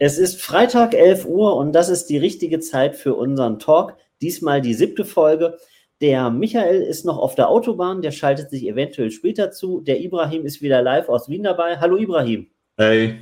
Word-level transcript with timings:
Es 0.00 0.16
ist 0.16 0.40
Freitag 0.40 0.94
11 0.94 1.26
Uhr 1.26 1.56
und 1.56 1.72
das 1.72 1.88
ist 1.88 2.06
die 2.06 2.18
richtige 2.18 2.60
Zeit 2.60 2.94
für 2.94 3.14
unseren 3.14 3.58
Talk. 3.58 3.96
Diesmal 4.22 4.60
die 4.60 4.74
siebte 4.74 5.04
Folge. 5.04 5.58
Der 6.00 6.30
Michael 6.30 6.82
ist 6.82 7.04
noch 7.04 7.18
auf 7.18 7.34
der 7.34 7.48
Autobahn, 7.48 8.00
der 8.00 8.12
schaltet 8.12 8.50
sich 8.50 8.68
eventuell 8.68 9.10
später 9.10 9.50
zu. 9.50 9.80
Der 9.80 10.00
Ibrahim 10.00 10.46
ist 10.46 10.62
wieder 10.62 10.82
live 10.82 11.08
aus 11.08 11.28
Wien 11.28 11.42
dabei. 11.42 11.78
Hallo 11.78 11.96
Ibrahim. 11.96 12.46
Hey. 12.76 13.16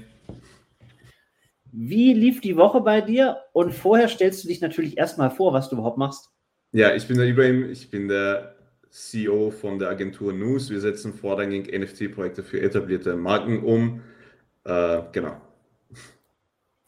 Wie 1.72 2.12
lief 2.12 2.42
die 2.42 2.58
Woche 2.58 2.82
bei 2.82 3.00
dir? 3.00 3.38
Und 3.54 3.72
vorher 3.72 4.08
stellst 4.08 4.44
du 4.44 4.48
dich 4.48 4.60
natürlich 4.60 4.98
erstmal 4.98 5.30
vor, 5.30 5.54
was 5.54 5.70
du 5.70 5.76
überhaupt 5.76 5.96
machst. 5.96 6.28
Ja, 6.72 6.94
ich 6.94 7.08
bin 7.08 7.16
der 7.16 7.26
Ibrahim, 7.26 7.70
ich 7.70 7.90
bin 7.90 8.08
der 8.08 8.54
CEO 8.90 9.50
von 9.50 9.78
der 9.78 9.88
Agentur 9.88 10.34
News. 10.34 10.68
Wir 10.68 10.80
setzen 10.80 11.14
vorrangig 11.14 11.72
NFT-Projekte 11.72 12.42
für 12.42 12.60
etablierte 12.60 13.16
Marken 13.16 13.62
um. 13.64 14.02
Äh, 14.64 15.00
genau. 15.12 15.40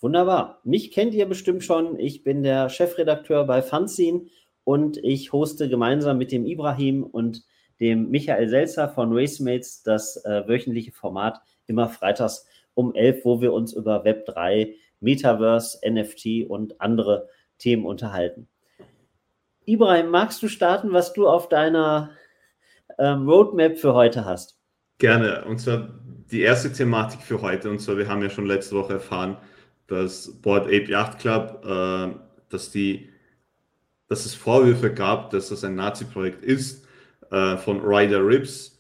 Wunderbar. 0.01 0.61
Mich 0.65 0.93
kennt 0.93 1.15
ihr 1.15 1.27
bestimmt 1.27 1.65
schon. 1.65 1.99
Ich 1.99 2.23
bin 2.23 2.43
der 2.43 2.69
Chefredakteur 2.69 3.45
bei 3.45 3.63
Fanzine 3.63 4.27
und 4.65 4.97
ich 4.99 5.33
hoste 5.33 5.69
gemeinsam 5.69 6.19
mit 6.19 6.31
dem 6.31 6.47
Ibrahim 6.47 7.03
und 7.03 7.45
dem 7.81 8.11
Michael 8.11 8.49
Selzer 8.49 8.89
von 8.89 9.13
Racemates 9.13 9.83
das 9.83 10.25
äh, 10.25 10.47
wöchentliche 10.47 10.93
Format 10.93 11.41
immer 11.67 11.89
freitags 11.89 12.47
um 12.75 12.95
11, 12.95 13.25
wo 13.25 13.41
wir 13.41 13.53
uns 13.53 13.73
über 13.73 14.05
Web3, 14.05 14.75
Metaverse, 15.01 15.79
NFT 15.89 16.49
und 16.49 16.81
andere 16.81 17.29
Themen 17.59 17.85
unterhalten. 17.85 18.49
Ibrahim, 19.65 20.11
magst 20.11 20.43
du 20.43 20.49
starten, 20.49 20.93
was 20.93 21.13
du 21.13 21.29
auf 21.29 21.49
deiner 21.49 22.11
ähm, 22.99 23.29
Roadmap 23.29 23.79
für 23.79 23.95
heute 23.95 24.25
hast? 24.25 24.59
Gerne. 24.99 25.45
Und 25.45 25.59
zwar 25.59 25.89
die 26.31 26.41
erste 26.41 26.73
Thematik 26.73 27.21
für 27.21 27.43
heute. 27.43 27.69
Und 27.71 27.81
zwar, 27.81 27.97
wir 27.97 28.09
haben 28.09 28.23
ja 28.23 28.31
schon 28.31 28.47
letzte 28.47 28.77
Woche 28.77 28.95
erfahren, 28.95 29.37
dass 29.89 30.31
Board 30.41 30.67
Ape 30.67 30.91
Yacht 30.91 31.19
Club, 31.19 31.65
äh, 31.65 32.15
dass, 32.51 32.71
die, 32.71 33.09
dass 34.07 34.25
es 34.25 34.35
Vorwürfe 34.35 34.93
gab, 34.93 35.31
dass 35.31 35.49
das 35.49 35.65
ein 35.65 35.75
Nazi-Projekt 35.75 36.45
ist 36.45 36.87
äh, 37.31 37.57
von 37.57 37.81
Ryder 37.81 38.25
Rips. 38.25 38.79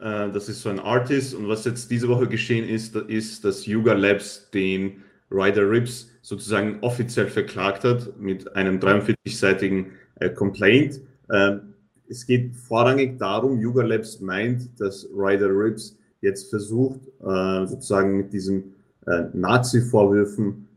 Äh, 0.00 0.30
das 0.30 0.48
ist 0.48 0.60
so 0.60 0.68
ein 0.68 0.80
Artist. 0.80 1.34
Und 1.34 1.48
was 1.48 1.64
jetzt 1.64 1.90
diese 1.90 2.08
Woche 2.08 2.26
geschehen 2.26 2.68
ist, 2.68 2.94
ist, 2.94 3.44
dass 3.44 3.66
Yuga 3.66 3.94
Labs 3.94 4.50
den 4.50 5.02
Ryder 5.30 5.70
Rips 5.70 6.10
sozusagen 6.22 6.78
offiziell 6.82 7.28
verklagt 7.28 7.84
hat 7.84 8.18
mit 8.18 8.54
einem 8.56 8.78
43-seitigen 8.78 9.92
äh, 10.16 10.30
Complaint. 10.30 11.00
Ähm, 11.32 11.74
es 12.08 12.26
geht 12.26 12.56
vorrangig 12.56 13.18
darum, 13.18 13.60
Yuga 13.60 13.82
Labs 13.82 14.20
meint, 14.20 14.80
dass 14.80 15.08
Ryder 15.14 15.50
Rips 15.50 15.96
jetzt 16.20 16.50
versucht, 16.50 17.00
äh, 17.20 17.66
sozusagen 17.66 18.16
mit 18.16 18.32
diesen 18.32 18.74
äh, 19.08 19.24
Nazi-Vorwürfen 19.32 20.68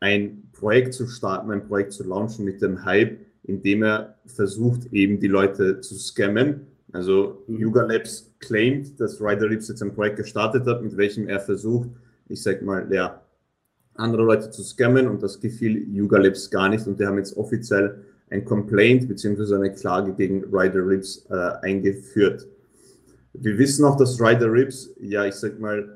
ein 0.00 0.42
Projekt 0.52 0.94
zu 0.94 1.06
starten, 1.06 1.50
ein 1.50 1.66
Projekt 1.66 1.92
zu 1.92 2.04
launchen 2.04 2.44
mit 2.44 2.62
dem 2.62 2.84
Hype, 2.84 3.18
indem 3.44 3.82
er 3.82 4.16
versucht, 4.26 4.92
eben 4.92 5.20
die 5.20 5.28
Leute 5.28 5.80
zu 5.80 5.94
scammen. 5.96 6.66
Also 6.92 7.42
mhm. 7.46 7.58
Yuga 7.58 7.82
Labs 7.82 8.32
claimt, 8.38 8.98
dass 9.00 9.20
Ryder 9.20 9.48
Lips 9.48 9.68
jetzt 9.68 9.82
ein 9.82 9.94
Projekt 9.94 10.16
gestartet 10.16 10.66
hat, 10.66 10.82
mit 10.82 10.96
welchem 10.96 11.28
er 11.28 11.40
versucht, 11.40 11.90
ich 12.28 12.42
sag 12.42 12.62
mal, 12.62 12.92
ja, 12.92 13.22
andere 13.94 14.24
Leute 14.24 14.50
zu 14.50 14.62
scammen 14.62 15.08
und 15.08 15.22
das 15.22 15.40
gefiel 15.40 15.88
Yuga 15.94 16.18
Labs 16.18 16.50
gar 16.50 16.68
nicht 16.68 16.86
und 16.86 17.00
die 17.00 17.06
haben 17.06 17.18
jetzt 17.18 17.36
offiziell 17.36 18.04
ein 18.30 18.44
Complaint 18.44 19.08
beziehungsweise 19.08 19.56
eine 19.56 19.72
Klage 19.72 20.12
gegen 20.12 20.44
Ryder 20.44 20.86
Rips 20.86 21.26
äh, 21.30 21.34
eingeführt. 21.62 22.46
Wir 23.32 23.56
wissen 23.58 23.84
auch, 23.84 23.96
dass 23.96 24.20
Ryder 24.20 24.52
Rips, 24.52 24.94
ja, 25.00 25.24
ich 25.24 25.34
sag 25.34 25.58
mal, 25.60 25.95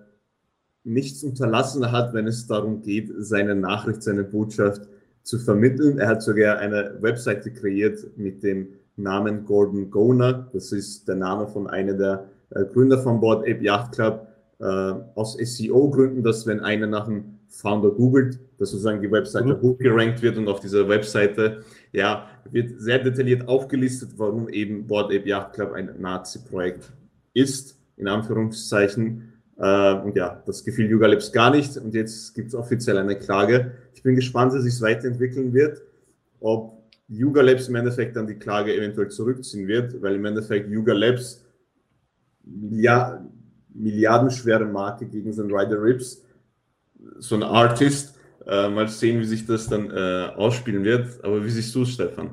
nichts 0.84 1.22
unterlassen 1.22 1.92
hat, 1.92 2.14
wenn 2.14 2.26
es 2.26 2.46
darum 2.46 2.82
geht, 2.82 3.10
seine 3.18 3.54
Nachricht, 3.54 4.02
seine 4.02 4.24
Botschaft 4.24 4.88
zu 5.22 5.38
vermitteln. 5.38 5.98
Er 5.98 6.08
hat 6.08 6.22
sogar 6.22 6.58
eine 6.58 6.96
Webseite 7.00 7.52
kreiert 7.52 8.06
mit 8.16 8.42
dem 8.42 8.68
Namen 8.96 9.44
Gordon 9.44 9.90
Goner. 9.90 10.48
Das 10.52 10.72
ist 10.72 11.06
der 11.08 11.16
Name 11.16 11.46
von 11.46 11.66
einer 11.66 11.94
der 11.94 12.26
äh, 12.50 12.64
Gründer 12.64 12.98
von 12.98 13.20
Board 13.20 13.42
Ape 13.48 13.62
Yacht 13.62 13.92
Club. 13.92 14.26
Äh, 14.60 14.94
aus 15.14 15.38
SEO-Gründen, 15.38 16.22
dass 16.22 16.46
wenn 16.46 16.60
einer 16.60 16.86
nach 16.86 17.06
einem 17.08 17.38
Founder 17.48 17.90
googelt, 17.92 18.38
dass 18.58 18.72
sozusagen 18.72 19.00
die 19.00 19.10
Webseite 19.10 19.46
mhm. 19.46 19.62
hochgerankt 19.62 20.20
wird 20.20 20.36
und 20.36 20.48
auf 20.48 20.60
dieser 20.60 20.86
Webseite 20.86 21.62
ja, 21.92 22.26
wird 22.50 22.78
sehr 22.78 22.98
detailliert 22.98 23.48
aufgelistet, 23.48 24.10
warum 24.18 24.50
eben 24.50 24.86
Board 24.86 25.06
Ape 25.06 25.26
Yacht 25.26 25.54
Club 25.54 25.72
ein 25.72 25.90
Nazi-Projekt 25.98 26.92
ist, 27.32 27.78
in 27.96 28.06
Anführungszeichen. 28.06 29.32
Äh, 29.60 29.92
und 29.94 30.16
ja, 30.16 30.42
das 30.46 30.64
gefiel 30.64 30.90
Yuga 30.90 31.06
Labs 31.06 31.32
gar 31.32 31.50
nicht 31.50 31.76
und 31.76 31.94
jetzt 31.94 32.34
gibt 32.34 32.48
es 32.48 32.54
offiziell 32.54 32.96
eine 32.96 33.16
Klage. 33.16 33.72
Ich 33.94 34.02
bin 34.02 34.16
gespannt, 34.16 34.54
wie 34.54 34.60
sich 34.60 34.80
weiterentwickeln 34.80 35.52
wird, 35.52 35.82
ob 36.40 36.82
Yuga 37.08 37.42
Labs 37.42 37.68
im 37.68 37.74
Endeffekt 37.74 38.16
dann 38.16 38.26
die 38.26 38.38
Klage 38.38 38.74
eventuell 38.74 39.08
zurückziehen 39.08 39.68
wird, 39.68 40.00
weil 40.00 40.14
im 40.14 40.24
Endeffekt 40.24 40.70
Yuga 40.70 40.94
Labs 40.94 41.44
ja, 42.70 43.22
milliardenschwere 43.74 44.64
Marke 44.64 45.06
gegen 45.06 45.32
so 45.32 45.42
einen 45.42 45.54
Rider 45.54 45.82
Rips, 45.82 46.24
so 47.18 47.34
ein 47.34 47.42
Artist. 47.42 48.16
Äh, 48.46 48.70
mal 48.70 48.88
sehen, 48.88 49.20
wie 49.20 49.26
sich 49.26 49.46
das 49.46 49.68
dann 49.68 49.90
äh, 49.90 50.30
ausspielen 50.34 50.82
wird. 50.82 51.22
Aber 51.22 51.44
wie 51.44 51.50
siehst 51.50 51.74
du 51.74 51.82
es, 51.82 51.90
Stefan? 51.90 52.30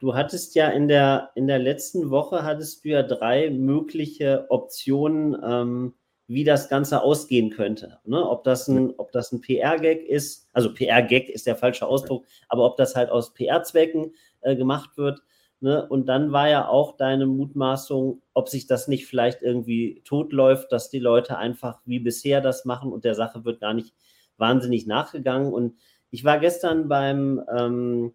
Du 0.00 0.14
hattest 0.14 0.56
ja 0.56 0.68
in 0.68 0.88
der, 0.88 1.30
in 1.36 1.46
der 1.46 1.60
letzten 1.60 2.10
Woche 2.10 2.42
hattest 2.42 2.84
du 2.84 2.88
ja 2.88 3.02
drei 3.04 3.48
mögliche 3.50 4.46
Optionen, 4.50 5.36
ähm, 5.42 5.94
wie 6.26 6.44
das 6.44 6.68
Ganze 6.68 7.02
ausgehen 7.02 7.50
könnte. 7.50 7.98
Ne? 8.04 8.28
Ob 8.28 8.44
das 8.44 8.68
ein, 8.68 8.94
ob 8.96 9.12
das 9.12 9.32
ein 9.32 9.40
PR-Gag 9.40 10.02
ist, 10.04 10.48
also 10.52 10.72
PR-Gag 10.72 11.28
ist 11.28 11.46
der 11.46 11.56
falsche 11.56 11.86
Ausdruck, 11.86 12.24
aber 12.48 12.64
ob 12.64 12.76
das 12.76 12.96
halt 12.96 13.10
aus 13.10 13.34
PR-Zwecken 13.34 14.14
äh, 14.40 14.56
gemacht 14.56 14.96
wird. 14.96 15.22
Ne? 15.60 15.86
Und 15.86 16.06
dann 16.06 16.32
war 16.32 16.48
ja 16.48 16.66
auch 16.66 16.96
deine 16.96 17.26
Mutmaßung, 17.26 18.22
ob 18.32 18.48
sich 18.48 18.66
das 18.66 18.88
nicht 18.88 19.06
vielleicht 19.06 19.42
irgendwie 19.42 20.02
totläuft, 20.04 20.72
dass 20.72 20.88
die 20.88 20.98
Leute 20.98 21.36
einfach 21.36 21.80
wie 21.84 21.98
bisher 21.98 22.40
das 22.40 22.64
machen 22.64 22.92
und 22.92 23.04
der 23.04 23.14
Sache 23.14 23.44
wird 23.44 23.60
gar 23.60 23.74
nicht 23.74 23.94
wahnsinnig 24.38 24.86
nachgegangen. 24.86 25.52
Und 25.52 25.76
ich 26.10 26.24
war 26.24 26.38
gestern 26.38 26.88
beim 26.88 27.42
ähm, 27.54 28.14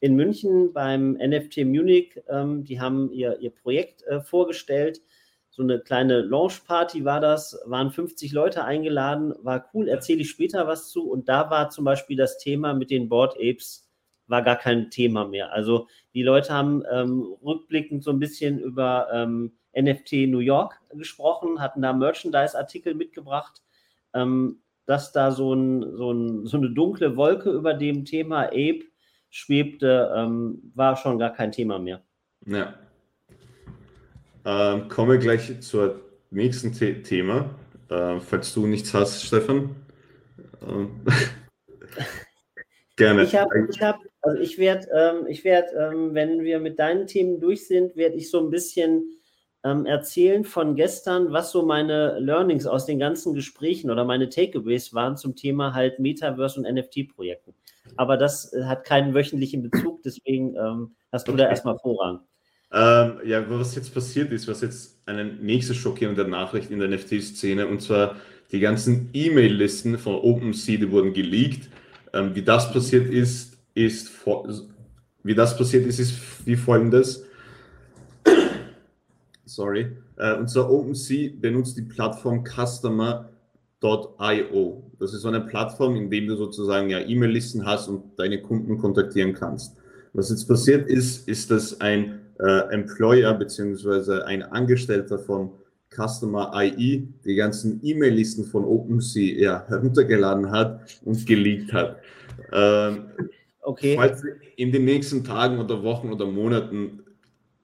in 0.00 0.14
München 0.14 0.72
beim 0.72 1.12
NFT 1.14 1.58
Munich, 1.64 2.20
ähm, 2.28 2.64
die 2.64 2.80
haben 2.80 3.10
ihr, 3.10 3.40
ihr 3.40 3.50
Projekt 3.50 4.02
äh, 4.04 4.20
vorgestellt 4.20 5.00
so 5.58 5.64
eine 5.64 5.80
kleine 5.80 6.20
Launch-Party 6.20 7.04
war 7.04 7.20
das, 7.20 7.60
waren 7.66 7.90
50 7.90 8.30
Leute 8.30 8.64
eingeladen, 8.64 9.34
war 9.42 9.68
cool, 9.74 9.88
erzähle 9.88 10.20
ich 10.20 10.30
später 10.30 10.68
was 10.68 10.88
zu. 10.88 11.10
Und 11.10 11.28
da 11.28 11.50
war 11.50 11.68
zum 11.70 11.84
Beispiel 11.84 12.16
das 12.16 12.38
Thema 12.38 12.74
mit 12.74 12.92
den 12.92 13.08
Board 13.08 13.34
Apes, 13.34 13.90
war 14.28 14.42
gar 14.42 14.54
kein 14.54 14.88
Thema 14.92 15.26
mehr. 15.26 15.52
Also 15.52 15.88
die 16.14 16.22
Leute 16.22 16.54
haben 16.54 16.84
ähm, 16.92 17.34
rückblickend 17.44 18.04
so 18.04 18.12
ein 18.12 18.20
bisschen 18.20 18.60
über 18.60 19.08
ähm, 19.12 19.58
NFT 19.76 20.28
New 20.28 20.38
York 20.38 20.80
gesprochen, 20.94 21.60
hatten 21.60 21.82
da 21.82 21.92
Merchandise-Artikel 21.92 22.94
mitgebracht. 22.94 23.60
Ähm, 24.14 24.62
dass 24.86 25.10
da 25.10 25.32
so, 25.32 25.54
ein, 25.54 25.82
so, 25.96 26.12
ein, 26.12 26.46
so, 26.46 26.56
eine 26.56 26.70
dunkle 26.70 27.16
Wolke 27.16 27.50
über 27.50 27.74
dem 27.74 28.04
Thema 28.04 28.44
Ape 28.44 28.84
schwebte, 29.28 30.14
ähm, 30.16 30.70
war 30.76 30.94
schon 30.94 31.18
gar 31.18 31.32
kein 31.32 31.50
Thema 31.50 31.80
mehr. 31.80 32.00
Ja, 32.46 32.74
ähm, 34.48 34.88
kommen 34.88 35.10
wir 35.10 35.18
gleich 35.18 35.60
zur 35.60 36.00
nächsten 36.30 36.72
The 36.72 37.02
Thema. 37.02 37.50
Äh, 37.90 38.18
falls 38.20 38.54
du 38.54 38.66
nichts 38.66 38.94
hast, 38.94 39.22
Stefan. 39.22 39.76
Ähm, 40.66 41.02
gerne. 42.96 43.24
Ich 43.24 43.36
habe, 43.36 43.68
ich 43.68 43.82
also 44.22 44.40
ich 44.40 44.56
werde, 44.56 44.88
ähm, 44.90 45.26
ich 45.28 45.44
werde, 45.44 45.68
ähm, 45.76 46.14
wenn 46.14 46.42
wir 46.44 46.60
mit 46.60 46.78
deinen 46.78 47.06
Themen 47.06 47.40
durch 47.40 47.66
sind, 47.66 47.94
werde 47.94 48.16
ich 48.16 48.30
so 48.30 48.40
ein 48.40 48.48
bisschen 48.48 49.18
ähm, 49.64 49.84
erzählen 49.84 50.44
von 50.44 50.76
gestern, 50.76 51.30
was 51.30 51.52
so 51.52 51.62
meine 51.66 52.18
Learnings 52.18 52.66
aus 52.66 52.86
den 52.86 52.98
ganzen 52.98 53.34
Gesprächen 53.34 53.90
oder 53.90 54.06
meine 54.06 54.30
Takeaways 54.30 54.94
waren 54.94 55.18
zum 55.18 55.36
Thema 55.36 55.74
halt 55.74 55.98
Metaverse 55.98 56.58
und 56.58 56.72
NFT-Projekten. 56.72 57.52
Aber 57.96 58.16
das 58.16 58.50
äh, 58.54 58.64
hat 58.64 58.84
keinen 58.84 59.12
wöchentlichen 59.12 59.62
Bezug, 59.62 60.02
deswegen 60.04 60.56
ähm, 60.56 60.94
hast 61.12 61.28
du 61.28 61.32
da 61.32 61.50
erstmal 61.50 61.78
Vorrang. 61.78 62.20
Ähm, 62.70 63.20
ja, 63.24 63.44
was 63.48 63.74
jetzt 63.74 63.94
passiert 63.94 64.30
ist, 64.32 64.46
was 64.46 64.60
jetzt 64.60 64.98
eine 65.06 65.24
nächste 65.24 65.74
schockierende 65.74 66.28
Nachricht 66.28 66.70
in 66.70 66.80
der 66.80 66.88
NFT-Szene, 66.88 67.66
und 67.66 67.80
zwar 67.80 68.16
die 68.52 68.60
ganzen 68.60 69.08
E-Mail-Listen 69.12 69.98
von 69.98 70.16
OpenSea, 70.16 70.78
die 70.78 70.90
wurden 70.90 71.12
geleakt. 71.12 71.68
Ähm, 72.12 72.34
wie 72.34 72.42
das 72.42 72.72
passiert 72.72 73.08
ist, 73.10 73.56
ist 73.74 74.10
wie 75.22 75.34
das 75.34 75.56
passiert 75.56 75.86
ist, 75.86 75.98
ist 75.98 76.46
wie 76.46 76.56
folgendes. 76.56 77.24
Sorry. 79.44 79.96
Äh, 80.16 80.36
und 80.36 80.48
zwar 80.48 80.70
OpenSea 80.70 81.30
benutzt 81.38 81.76
die 81.76 81.82
Plattform 81.82 82.44
Customer.io. 82.44 83.30
Das 84.98 85.14
ist 85.14 85.22
so 85.22 85.28
eine 85.28 85.40
Plattform, 85.40 85.96
in 85.96 86.10
dem 86.10 86.26
du 86.26 86.36
sozusagen 86.36 86.90
ja 86.90 87.00
E-Mail-Listen 87.00 87.64
hast 87.66 87.88
und 87.88 88.18
deine 88.18 88.42
Kunden 88.42 88.78
kontaktieren 88.78 89.32
kannst. 89.34 89.76
Was 90.12 90.30
jetzt 90.30 90.46
passiert 90.48 90.88
ist, 90.88 91.28
ist, 91.28 91.50
dass 91.50 91.80
ein 91.80 92.20
äh, 92.40 92.72
Employer 92.72 93.34
beziehungsweise 93.34 94.26
ein 94.26 94.42
Angestellter 94.42 95.18
von 95.18 95.50
Customer 95.90 96.52
IE 96.54 97.08
die 97.24 97.34
ganzen 97.34 97.80
E-Mail-Listen 97.82 98.44
von 98.44 98.64
OpenSea 98.64 99.38
ja, 99.38 99.64
heruntergeladen 99.68 100.50
hat 100.50 101.00
und 101.04 101.26
geleakt 101.26 101.72
hat. 101.72 101.96
Ähm, 102.52 103.06
okay. 103.62 103.96
Falls 103.96 104.22
ihr 104.22 104.36
in 104.56 104.72
den 104.72 104.84
nächsten 104.84 105.24
Tagen 105.24 105.58
oder 105.58 105.82
Wochen 105.82 106.12
oder 106.12 106.26
Monaten 106.26 107.00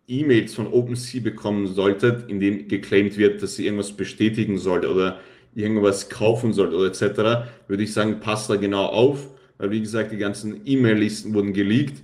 E-Mails 0.06 0.54
von 0.54 0.66
OpenSea 0.66 1.22
bekommen 1.22 1.66
solltet, 1.66 2.28
in 2.28 2.40
denen 2.40 2.68
geclaimed 2.68 3.16
wird, 3.16 3.42
dass 3.42 3.56
sie 3.56 3.64
irgendwas 3.66 3.92
bestätigen 3.92 4.58
sollte 4.58 4.90
oder 4.90 5.20
irgendwas 5.54 6.08
kaufen 6.08 6.52
sollte 6.52 6.76
oder 6.76 6.88
etc., 6.88 7.48
würde 7.68 7.82
ich 7.82 7.92
sagen, 7.92 8.20
passt 8.20 8.50
da 8.50 8.56
genau 8.56 8.86
auf, 8.86 9.30
weil 9.58 9.70
wie 9.70 9.80
gesagt, 9.80 10.12
die 10.12 10.18
ganzen 10.18 10.62
E-Mail-Listen 10.64 11.32
wurden 11.32 11.52
geleakt. 11.52 12.02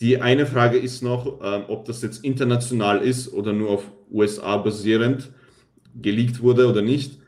Die 0.00 0.20
eine 0.20 0.46
Frage 0.46 0.78
ist 0.78 1.02
noch, 1.02 1.40
ähm, 1.42 1.64
ob 1.68 1.84
das 1.84 2.00
jetzt 2.02 2.24
international 2.24 3.02
ist 3.02 3.32
oder 3.32 3.52
nur 3.52 3.70
auf 3.70 3.92
USA 4.10 4.56
basierend 4.56 5.30
geleakt 5.94 6.42
wurde 6.42 6.68
oder 6.68 6.80
nicht. 6.80 7.20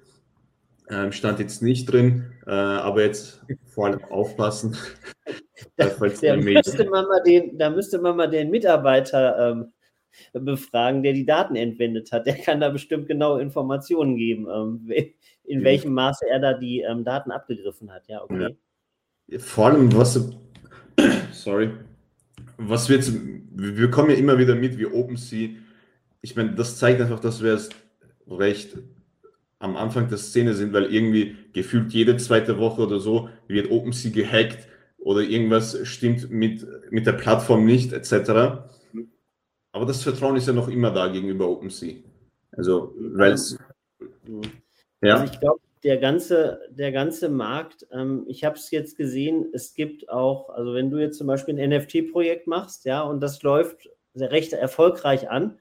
Ähm, 0.89 1.13
stand 1.13 1.39
jetzt 1.39 1.63
nicht 1.63 1.87
drin, 1.87 2.33
äh, 2.47 2.51
aber 2.51 3.03
jetzt 3.03 3.43
vor 3.67 3.87
allem 3.87 4.03
aufpassen. 4.05 4.77
da, 5.77 5.89
da, 5.89 6.37
müsste 6.37 6.85
man 6.89 7.07
mal 7.07 7.23
den, 7.23 7.59
da 7.59 7.71
müsste 7.71 7.99
man 7.99 8.17
mal 8.17 8.29
den 8.29 8.51
Mitarbeiter 8.51 9.51
ähm, 9.51 9.73
befragen, 10.33 11.03
der 11.03 11.13
die 11.13 11.27
Daten 11.27 11.57
entwendet 11.57 12.11
hat. 12.11 12.27
Der 12.27 12.37
kann 12.37 12.61
da 12.61 12.71
bestimmt 12.71 13.07
genau 13.07 13.37
Informationen 13.37 14.17
geben, 14.17 14.47
ähm, 14.51 14.91
in 15.45 15.61
ja. 15.61 15.65
welchem 15.65 15.93
Maße 15.93 16.27
er 16.29 16.41
da 16.41 16.55
die 16.55 16.81
ähm, 16.81 17.05
Daten 17.05 17.31
abgegriffen 17.31 17.93
hat. 17.93 18.09
Ja, 18.09 18.23
okay. 18.23 18.57
Ja. 19.29 19.39
Vor 19.39 19.67
allem, 19.67 19.95
was, 19.95 20.31
sorry, 21.33 21.71
was 22.69 22.88
wir 22.88 22.97
jetzt, 22.97 23.12
wir 23.55 23.91
kommen 23.91 24.11
ja 24.11 24.17
immer 24.17 24.38
wieder 24.38 24.55
mit 24.55 24.79
wie 24.79 24.87
OpenSea. 24.87 25.50
Ich 26.20 26.37
meine, 26.37 26.55
das 26.55 26.79
zeigt 26.79 27.00
einfach, 27.00 27.20
dass 27.20 27.43
wir 27.43 27.55
es 27.55 27.70
recht 28.29 28.76
am 29.59 29.76
Anfang 29.76 30.09
der 30.09 30.19
Szene 30.19 30.55
sind, 30.55 30.73
weil 30.73 30.93
irgendwie 30.93 31.37
gefühlt 31.53 31.93
jede 31.93 32.17
zweite 32.17 32.59
Woche 32.59 32.82
oder 32.82 32.99
so 32.99 33.29
wird 33.47 33.70
OpenSea 33.70 34.11
gehackt 34.11 34.67
oder 34.99 35.20
irgendwas 35.20 35.79
stimmt 35.87 36.31
mit, 36.31 36.67
mit 36.91 37.06
der 37.06 37.12
Plattform 37.12 37.64
nicht, 37.64 37.93
etc. 37.93 38.65
Aber 39.73 39.87
das 39.87 40.03
Vertrauen 40.03 40.37
ist 40.37 40.47
ja 40.47 40.53
noch 40.53 40.69
immer 40.69 40.91
da 40.91 41.08
gegenüber 41.08 41.49
OpenSea. 41.49 41.97
Also, 42.53 42.94
weil 42.99 43.32
es. 43.32 43.56
Ja. 45.00 45.15
Also 45.15 45.32
ich 45.32 45.41
glaube, 45.41 45.61
der 45.84 45.99
ganze, 45.99 46.61
der 46.70 46.93
ganze 46.93 47.29
Markt, 47.29 47.87
ähm, 47.93 48.25
ich 48.29 48.44
habe 48.44 48.56
es 48.56 48.70
jetzt 48.70 48.96
gesehen, 48.96 49.46
es 49.52 49.75
gibt 49.75 50.08
auch, 50.08 50.50
also 50.50 50.75
wenn 50.75 50.90
du 50.90 50.99
jetzt 50.99 51.19
zum 51.19 51.26
Beispiel 51.26 51.58
ein 51.58 51.70
NFT-Projekt 51.70 52.46
machst, 52.46 52.84
ja, 52.84 53.02
und 53.02 53.20
das 53.20 53.43
läuft 53.43 53.90
recht 54.14 54.52
erfolgreich 54.52 55.31
an, 55.31 55.58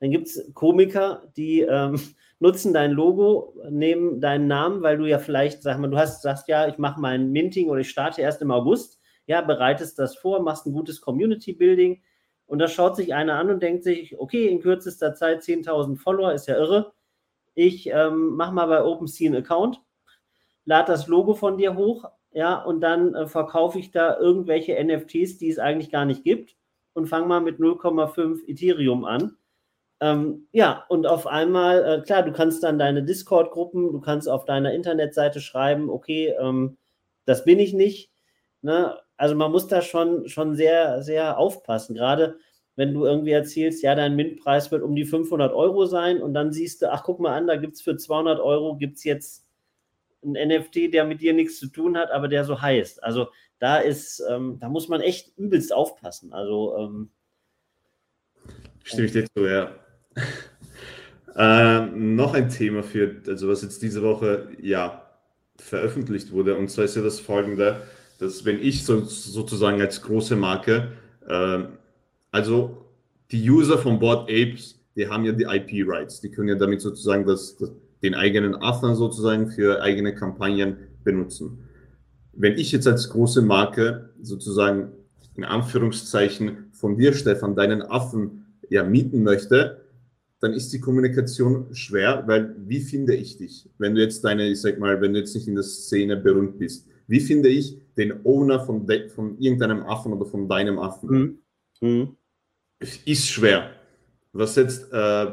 dann 0.00 0.10
gibt 0.10 0.26
es 0.26 0.52
Komiker, 0.54 1.22
die 1.36 1.60
ähm, 1.60 2.00
nutzen 2.38 2.74
dein 2.74 2.90
Logo, 2.90 3.54
nehmen 3.70 4.20
deinen 4.20 4.48
Namen, 4.48 4.82
weil 4.82 4.98
du 4.98 5.06
ja 5.06 5.18
vielleicht, 5.18 5.62
sag 5.62 5.78
mal, 5.78 5.88
du 5.88 5.96
hast 5.96 6.22
sagst 6.22 6.48
ja, 6.48 6.66
ich 6.68 6.76
mache 6.76 7.00
mein 7.00 7.30
Minting 7.30 7.68
oder 7.68 7.80
ich 7.80 7.90
starte 7.90 8.20
erst 8.20 8.42
im 8.42 8.50
August, 8.50 9.00
ja, 9.26 9.40
bereitest 9.40 9.98
das 9.98 10.16
vor, 10.16 10.42
machst 10.42 10.66
ein 10.66 10.72
gutes 10.72 11.00
Community-Building 11.00 12.02
und 12.46 12.58
da 12.58 12.68
schaut 12.68 12.96
sich 12.96 13.14
einer 13.14 13.38
an 13.38 13.48
und 13.48 13.62
denkt 13.62 13.84
sich, 13.84 14.18
okay, 14.18 14.48
in 14.48 14.60
kürzester 14.60 15.14
Zeit 15.14 15.40
10.000 15.40 15.96
Follower, 15.96 16.32
ist 16.32 16.48
ja 16.48 16.56
irre. 16.56 16.92
Ich 17.54 17.88
ähm, 17.88 18.36
mache 18.36 18.52
mal 18.52 18.66
bei 18.66 18.82
OpenSea 18.82 19.28
einen 19.28 19.42
Account, 19.42 19.80
lade 20.64 20.92
das 20.92 21.06
Logo 21.06 21.34
von 21.34 21.58
dir 21.58 21.76
hoch, 21.76 22.04
ja, 22.32 22.62
und 22.62 22.80
dann 22.80 23.14
äh, 23.14 23.26
verkaufe 23.26 23.78
ich 23.78 23.90
da 23.90 24.18
irgendwelche 24.18 24.82
NFTs, 24.82 25.38
die 25.38 25.50
es 25.50 25.58
eigentlich 25.58 25.90
gar 25.90 26.04
nicht 26.04 26.24
gibt 26.24 26.56
und 26.94 27.06
fange 27.06 27.26
mal 27.26 27.40
mit 27.40 27.58
0,5 27.58 28.48
Ethereum 28.48 29.04
an 29.04 29.36
ähm, 30.02 30.48
ja, 30.50 30.84
und 30.88 31.06
auf 31.06 31.28
einmal, 31.28 31.84
äh, 31.84 32.02
klar, 32.02 32.24
du 32.24 32.32
kannst 32.32 32.64
dann 32.64 32.76
deine 32.76 33.04
Discord-Gruppen, 33.04 33.92
du 33.92 34.00
kannst 34.00 34.28
auf 34.28 34.44
deiner 34.44 34.74
Internetseite 34.74 35.40
schreiben, 35.40 35.88
okay, 35.88 36.34
ähm, 36.40 36.76
das 37.24 37.44
bin 37.44 37.60
ich 37.60 37.72
nicht. 37.72 38.10
Ne? 38.62 38.98
Also 39.16 39.36
man 39.36 39.52
muss 39.52 39.68
da 39.68 39.80
schon, 39.80 40.28
schon 40.28 40.56
sehr, 40.56 41.04
sehr 41.04 41.38
aufpassen. 41.38 41.94
Gerade 41.94 42.36
wenn 42.76 42.94
du 42.94 43.04
irgendwie 43.04 43.32
erzählst, 43.32 43.82
ja, 43.82 43.94
dein 43.94 44.16
Mintpreis 44.16 44.70
wird 44.70 44.82
um 44.82 44.94
die 44.96 45.04
500 45.04 45.52
Euro 45.52 45.84
sein 45.86 46.22
und 46.22 46.34
dann 46.34 46.52
siehst 46.52 46.82
du, 46.82 46.90
ach, 46.90 47.02
guck 47.04 47.20
mal 47.20 47.36
an, 47.36 47.46
da 47.46 47.56
gibt 47.56 47.74
es 47.74 47.82
für 47.82 47.96
200 47.96 48.40
Euro, 48.40 48.76
gibt 48.76 48.96
es 48.96 49.04
jetzt 49.04 49.44
ein 50.24 50.32
NFT, 50.32 50.92
der 50.94 51.04
mit 51.04 51.20
dir 51.20 51.34
nichts 51.34 51.58
zu 51.58 51.66
tun 51.66 51.96
hat, 51.96 52.10
aber 52.10 52.28
der 52.28 52.44
so 52.44 52.60
heißt. 52.60 53.02
Also 53.02 53.28
da 53.58 53.78
ist, 53.78 54.22
ähm, 54.30 54.58
da 54.58 54.68
muss 54.68 54.88
man 54.88 55.00
echt 55.00 55.36
übelst 55.36 55.72
aufpassen. 55.72 56.32
Also 56.32 56.76
ähm, 56.78 57.10
Stimme 58.84 59.06
ich 59.06 59.12
dir 59.12 59.26
zu, 59.32 59.46
ja. 59.46 59.74
ähm, 61.36 62.16
noch 62.16 62.34
ein 62.34 62.48
Thema 62.48 62.82
für, 62.82 63.22
also 63.26 63.48
was 63.48 63.62
jetzt 63.62 63.82
diese 63.82 64.02
Woche 64.02 64.48
ja 64.60 65.10
veröffentlicht 65.56 66.32
wurde, 66.32 66.56
und 66.56 66.68
zwar 66.70 66.84
ist 66.84 66.96
ja 66.96 67.02
das 67.02 67.20
folgende, 67.20 67.82
dass 68.18 68.44
wenn 68.44 68.60
ich 68.60 68.84
so, 68.84 69.00
sozusagen 69.04 69.80
als 69.80 70.02
große 70.02 70.36
Marke, 70.36 70.92
äh, 71.28 71.64
also 72.32 72.86
die 73.30 73.48
User 73.48 73.78
von 73.78 74.00
Board 74.00 74.28
Apes, 74.28 74.80
die 74.96 75.08
haben 75.08 75.24
ja 75.24 75.32
die 75.32 75.44
IP-Rights, 75.44 76.20
die 76.20 76.30
können 76.30 76.48
ja 76.48 76.54
damit 76.56 76.80
sozusagen 76.80 77.24
das, 77.24 77.56
das, 77.56 77.70
den 78.02 78.14
eigenen 78.14 78.56
Affen 78.56 78.96
sozusagen 78.96 79.48
für 79.48 79.80
eigene 79.80 80.14
Kampagnen 80.14 80.76
benutzen. 81.04 81.68
Wenn 82.32 82.58
ich 82.58 82.72
jetzt 82.72 82.88
als 82.88 83.08
große 83.10 83.42
Marke 83.42 84.10
sozusagen 84.20 84.92
in 85.36 85.44
Anführungszeichen 85.44 86.70
von 86.72 86.96
dir, 86.96 87.12
Stefan, 87.12 87.54
deinen 87.54 87.82
Affen 87.82 88.46
ja 88.68 88.82
mieten 88.82 89.22
möchte, 89.22 89.82
dann 90.40 90.52
ist 90.52 90.72
die 90.72 90.80
Kommunikation 90.80 91.72
schwer, 91.72 92.24
weil 92.26 92.56
wie 92.58 92.80
finde 92.80 93.14
ich 93.14 93.36
dich? 93.36 93.70
Wenn 93.78 93.94
du 93.94 94.00
jetzt 94.00 94.24
deine, 94.24 94.48
ich 94.48 94.60
sag 94.60 94.78
mal, 94.78 95.00
wenn 95.00 95.12
du 95.12 95.20
jetzt 95.20 95.34
nicht 95.34 95.46
in 95.46 95.54
der 95.54 95.62
Szene 95.62 96.16
berühmt 96.16 96.58
bist, 96.58 96.88
wie 97.06 97.20
finde 97.20 97.48
ich 97.48 97.78
den 97.96 98.24
Owner 98.24 98.60
von, 98.60 98.86
de, 98.86 99.08
von 99.08 99.38
irgendeinem 99.38 99.82
Affen 99.84 100.12
oder 100.12 100.26
von 100.26 100.48
deinem 100.48 100.78
Affen? 100.78 101.38
Mhm. 101.80 101.88
Mhm. 101.88 102.16
Ist 103.04 103.28
schwer. 103.28 103.70
Was 104.32 104.56
jetzt 104.56 104.92
äh, 104.92 105.26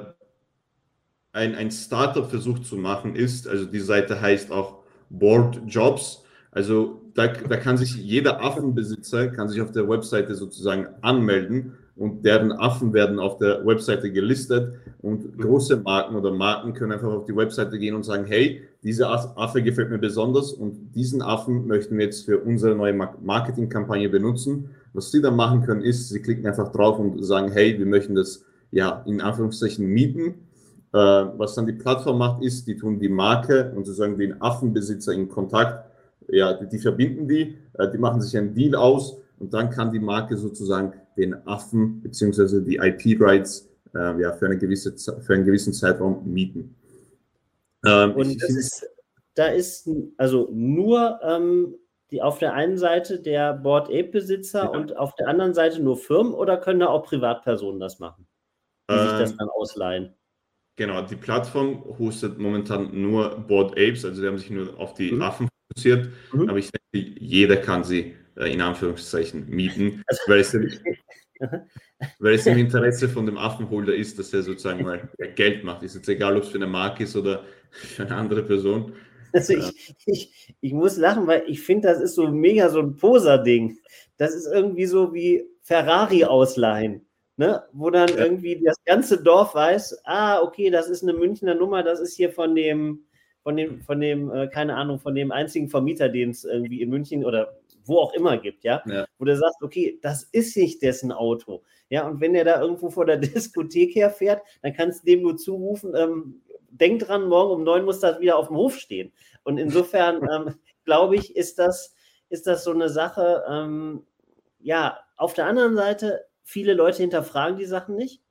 ein, 1.32 1.56
ein 1.56 1.72
Startup 1.72 2.30
versucht 2.30 2.66
zu 2.66 2.76
machen 2.76 3.16
ist, 3.16 3.48
also 3.48 3.66
die 3.66 3.80
Seite 3.80 4.20
heißt 4.20 4.52
auch 4.52 4.84
Board 5.10 5.62
Jobs, 5.66 6.24
also 6.52 7.02
da, 7.14 7.28
da 7.28 7.58
kann 7.58 7.78
sich 7.78 7.96
jeder 7.96 8.44
Affenbesitzer 8.44 9.28
kann 9.28 9.50
sich 9.50 9.62
auf 9.62 9.72
der 9.72 9.88
Webseite 9.88 10.36
sozusagen 10.36 10.88
anmelden 11.02 11.74
und 11.96 12.26
deren 12.26 12.52
Affen 12.52 12.94
werden 12.94 13.20
auf 13.20 13.38
der 13.38 13.66
Webseite 13.66 14.12
gelistet 14.12 14.74
und 15.02 15.38
große 15.38 15.78
Marken 15.78 16.16
oder 16.16 16.32
Marken 16.32 16.74
können 16.74 16.94
einfach 16.94 17.12
auf 17.12 17.26
die 17.26 17.36
Webseite 17.36 17.78
gehen 17.78 17.94
und 17.94 18.04
sagen, 18.04 18.26
hey, 18.26 18.64
dieser 18.84 19.12
Affe 19.38 19.62
gefällt 19.62 19.90
mir 19.90 19.98
besonders 19.98 20.54
und 20.54 20.96
diesen 20.96 21.22
Affen 21.22 21.68
möchten 21.68 21.98
wir 21.98 22.06
jetzt 22.06 22.26
für 22.26 22.40
unsere 22.40 22.74
neue 22.74 22.94
Marketingkampagne 22.94 24.10
benutzen. 24.10 24.70
Was 24.94 25.12
sie 25.12 25.22
dann 25.22 25.36
machen 25.36 25.64
können, 25.64 25.82
ist, 25.82 26.10
sie 26.10 26.22
klicken 26.22 26.48
einfach 26.48 26.72
drauf 26.72 27.00
und 27.00 27.24
sagen, 27.24 27.52
hey, 27.52 27.78
wir 27.78 27.86
möchten 27.86 28.16
das 28.16 28.44
ja 28.72 29.04
in 29.06 29.22
Anführungszeichen 29.22 29.86
mieten. 29.86 30.48
Äh, 30.92 30.98
was 30.98 31.56
dann 31.56 31.68
die 31.68 31.74
Plattform 31.74 32.18
macht, 32.18 32.44
ist, 32.44 32.68
die 32.68 32.76
tun 32.76 33.00
die 33.00 33.10
Marke 33.10 33.72
und 33.76 33.86
sozusagen 33.86 34.18
den 34.18 34.42
Affenbesitzer 34.42 35.14
in 35.14 35.30
Kontakt, 35.30 35.86
ja, 36.28 36.54
die, 36.54 36.68
die 36.68 36.80
verbinden 36.80 37.28
die, 37.28 37.58
äh, 37.74 37.92
die 37.92 37.98
machen 37.98 38.22
sich 38.22 38.36
einen 38.38 38.54
Deal 38.54 38.76
aus 38.76 39.18
und 39.38 39.54
dann 39.54 39.70
kann 39.70 39.92
die 39.92 40.00
Marke 40.00 40.38
sozusagen 40.38 40.94
den 41.18 41.36
Affen 41.48 42.02
beziehungsweise 42.02 42.62
die 42.62 42.78
IP-Rights 42.78 43.70
äh, 43.94 44.22
ja, 44.22 44.34
für, 44.34 44.46
eine 44.46 44.58
gewisse, 44.58 44.96
für 44.98 45.34
einen 45.34 45.46
gewissen 45.46 45.74
Zeitraum 45.74 46.22
mieten. 46.26 46.76
Ähm, 47.86 48.14
und 48.14 48.42
das 48.42 48.50
ist, 48.50 48.88
da 49.36 49.48
ist 49.48 49.90
also 50.18 50.50
nur 50.52 51.20
ähm, 51.24 51.76
die 52.12 52.22
auf 52.22 52.40
der 52.40 52.54
einen 52.54 52.78
Seite 52.78 53.20
der 53.20 53.54
Board 53.54 53.90
Ape-Besitzer 53.90 54.64
ja. 54.64 54.70
und 54.70 54.98
auf 54.98 55.16
der 55.16 55.28
anderen 55.28 55.54
Seite 55.54 55.82
nur 55.82 55.98
Firmen 55.98 56.34
oder 56.34 56.58
können 56.58 56.80
da 56.80 56.88
auch 56.88 57.04
Privatpersonen 57.04 57.80
das 57.80 58.00
machen, 58.00 58.28
die 58.90 58.96
ähm, 58.96 59.02
sich 59.02 59.12
das 59.12 59.32
ähm, 59.32 59.38
dann 59.38 59.50
ausleihen? 59.50 60.16
Genau, 60.76 61.02
die 61.02 61.16
Plattform 61.16 61.84
hostet 62.00 62.40
momentan 62.40 62.90
nur 63.00 63.38
Board 63.38 63.74
Apes, 63.74 64.06
also 64.06 64.22
die 64.22 64.28
haben 64.28 64.38
sich 64.38 64.50
nur 64.50 64.80
auf 64.80 64.94
die 64.94 65.12
mhm. 65.12 65.22
Affen 65.22 65.50
fokussiert, 65.68 66.10
mhm. 66.32 66.50
aber 66.50 66.58
ich 66.58 66.72
denke, 66.72 67.20
jeder 67.20 67.58
kann 67.58 67.84
sie 67.84 68.16
äh, 68.38 68.54
in 68.54 68.62
Anführungszeichen 68.62 69.50
mieten, 69.50 70.02
also, 70.08 70.22
weil, 70.28 70.40
es 70.40 70.54
im, 70.54 70.72
weil 72.20 72.34
es 72.34 72.46
im 72.46 72.58
Interesse 72.58 73.10
von 73.10 73.26
dem 73.26 73.38
Affenholder 73.38 73.94
ist, 73.94 74.18
dass 74.18 74.34
er 74.34 74.42
sozusagen 74.42 74.84
mal 74.84 75.10
Geld 75.36 75.64
macht. 75.64 75.84
Ist 75.84 75.96
jetzt 75.96 76.10
egal, 76.10 76.38
ob 76.38 76.44
es 76.44 76.50
für 76.50 76.58
eine 76.58 76.68
Marke 76.68 77.04
ist 77.04 77.16
oder 77.16 77.44
für 77.70 78.04
eine 78.04 78.16
andere 78.16 78.44
Person. 78.44 78.94
Also 79.34 79.54
ich, 79.54 79.96
ich, 80.06 80.56
ich 80.60 80.74
muss 80.74 80.98
lachen, 80.98 81.28
weil 81.28 81.44
ich 81.48 81.62
finde, 81.62 81.88
das 81.88 82.02
ist 82.02 82.16
so 82.16 82.28
mega 82.30 82.70
so 82.70 82.80
ein 82.80 82.96
Poser-Ding. 82.96 83.78
Das 84.18 84.34
ist 84.34 84.48
irgendwie 84.48 84.86
so 84.86 85.14
wie 85.14 85.46
Ferrari 85.62 86.26
ausleihen. 86.26 87.06
Ne? 87.38 87.64
wo 87.72 87.90
dann 87.90 88.10
ja. 88.10 88.18
irgendwie 88.18 88.62
das 88.62 88.76
ganze 88.84 89.24
Dorf 89.24 89.56
weiß, 89.56 90.02
ah, 90.04 90.42
okay, 90.42 90.70
das 90.70 90.90
ist 90.90 91.04
eine 91.04 91.14
Münchner 91.14 91.56
Nummer, 91.56 91.84
das 91.84 92.02
ist 92.02 92.18
hier 92.18 92.34
von 92.34 92.54
dem, 92.54 93.06
von 93.44 93.56
dem, 93.56 93.80
von 93.80 94.02
dem, 94.02 94.30
äh, 94.30 94.50
keine 94.50 94.76
Ahnung, 94.76 95.00
von 95.00 95.16
dem 95.16 95.32
einzigen 95.32 95.70
Vermieter, 95.70 96.10
den 96.10 96.32
es 96.32 96.44
irgendwie 96.44 96.82
in 96.82 96.90
München 96.90 97.24
oder 97.24 97.54
wo 97.86 98.00
auch 98.00 98.14
immer 98.14 98.38
gibt, 98.38 98.66
ja? 98.66 98.84
ja, 98.86 99.06
wo 99.18 99.24
du 99.24 99.38
sagst, 99.38 99.62
okay, 99.62 99.98
das 100.02 100.24
ist 100.24 100.58
nicht 100.58 100.82
dessen 100.82 101.14
Auto. 101.14 101.64
Ja, 101.90 102.08
und 102.08 102.20
wenn 102.20 102.36
er 102.36 102.44
da 102.44 102.62
irgendwo 102.62 102.90
vor 102.90 103.06
der 103.06 103.18
Diskothek 103.18 103.96
herfährt, 103.96 104.42
dann 104.62 104.74
kannst 104.74 105.04
du 105.04 105.06
dem 105.06 105.22
nur 105.22 105.38
zurufen, 105.38 105.94
ähm, 105.96 106.42
denk 106.72 107.02
dran, 107.02 107.28
morgen 107.28 107.54
um 107.54 107.64
neun 107.64 107.86
muss 107.86 108.00
das 108.00 108.20
wieder 108.20 108.38
auf 108.38 108.48
dem 108.48 108.58
Hof 108.58 108.78
stehen. 108.78 109.12
Und 109.44 109.58
insofern 109.58 110.22
ähm, 110.32 110.56
glaube 110.86 111.16
ich, 111.16 111.36
ist 111.36 111.60
das, 111.60 111.96
ist 112.30 112.48
das 112.48 112.64
so 112.64 112.72
eine 112.72 112.90
Sache. 112.90 113.44
Ähm, 113.50 114.06
ja, 114.60 115.00
auf 115.18 115.34
der 115.34 115.46
anderen 115.46 115.76
Seite, 115.76 116.26
viele 116.44 116.74
Leute 116.74 117.02
hinterfragen 117.02 117.58
die 117.58 117.66
Sachen 117.66 117.96
nicht. 117.96 118.22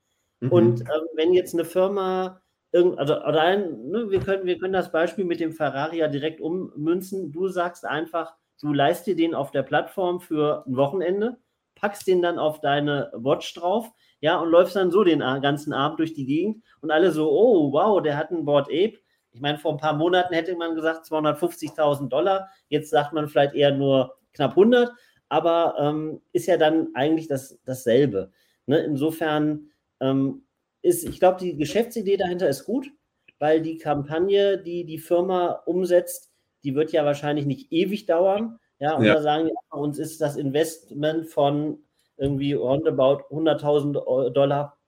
Mhm. 0.41 0.53
Und 0.53 0.81
ähm, 0.83 1.07
wenn 1.15 1.33
jetzt 1.33 1.55
eine 1.55 1.65
Firma, 1.65 2.43
irgend, 2.73 2.99
also 2.99 3.15
oder 3.15 3.43
ein, 3.43 3.89
ne, 3.89 4.11
wir, 4.11 4.21
können, 4.21 4.45
wir 4.45 4.59
können 4.59 4.73
das 4.73 4.93
Beispiel 4.93 5.25
mit 5.25 5.41
dem 5.41 5.53
Ferrari 5.53 5.99
ja 5.99 6.09
direkt 6.09 6.41
ummünzen. 6.41 7.33
Du 7.33 7.49
sagst 7.49 7.85
einfach, 7.85 8.35
du 8.61 8.73
leist 8.73 9.07
dir 9.07 9.17
den 9.17 9.35
auf 9.35 9.51
der 9.51 9.63
Plattform 9.63 10.21
für 10.21 10.65
ein 10.67 10.77
Wochenende, 10.77 11.39
packst 11.75 12.07
den 12.07 12.23
dann 12.23 12.39
auf 12.39 12.61
deine 12.61 13.11
Watch 13.15 13.55
drauf, 13.55 13.91
ja, 14.21 14.39
und 14.39 14.51
läufst 14.51 14.77
dann 14.77 14.91
so 14.91 15.05
den 15.05 15.21
ganzen 15.21 15.73
Abend 15.73 16.01
durch 16.01 16.15
die 16.15 16.27
Gegend 16.27 16.63
und 16.81 16.91
alle 16.91 17.13
so, 17.13 17.31
oh, 17.31 17.73
wow, 17.73 18.03
der 18.03 18.17
hat 18.17 18.31
ein 18.31 18.45
Board 18.45 18.69
Ape. 18.69 18.99
Ich 19.31 19.41
meine, 19.41 19.59
vor 19.59 19.73
ein 19.73 19.79
paar 19.79 19.95
Monaten 19.95 20.35
hätte 20.35 20.57
man 20.57 20.75
gesagt 20.75 21.07
250.000 21.07 22.09
Dollar. 22.09 22.49
Jetzt 22.69 22.91
sagt 22.91 23.13
man 23.13 23.29
vielleicht 23.29 23.55
eher 23.55 23.73
nur 23.73 24.17
knapp 24.33 24.51
100, 24.51 24.91
aber 25.29 25.77
ähm, 25.79 26.21
ist 26.33 26.47
ja 26.47 26.57
dann 26.57 26.89
eigentlich 26.95 27.29
das, 27.29 27.59
dasselbe. 27.65 28.33
Ne? 28.67 28.79
Insofern 28.79 29.71
ähm, 30.01 30.43
ist, 30.83 31.05
ich 31.09 31.21
glaube, 31.21 31.39
die 31.41 31.57
Geschäftsidee 31.57 32.17
dahinter 32.17 32.49
ist 32.49 32.65
gut, 32.65 32.91
weil 33.39 33.61
die 33.61 33.79
Kampagne, 33.79 34.59
die 34.59 34.85
die 34.85 34.99
Firma 34.99 35.63
umsetzt, 35.67 36.33
die 36.65 36.75
wird 36.75 36.93
ja 36.93 37.05
wahrscheinlich 37.05 37.47
nicht 37.47 37.73
ewig 37.73 38.07
dauern. 38.07 38.59
Ja, 38.81 38.97
und 38.97 39.05
ja. 39.05 39.15
da 39.15 39.23
sagen 39.23 39.47
wir, 39.47 39.79
uns 39.79 39.99
ist 39.99 40.21
das 40.21 40.37
Investment 40.37 41.27
von 41.27 41.79
irgendwie 42.19 42.53
roundabout 42.53 43.25
100.000 43.31 44.31
Dollar 44.31 44.79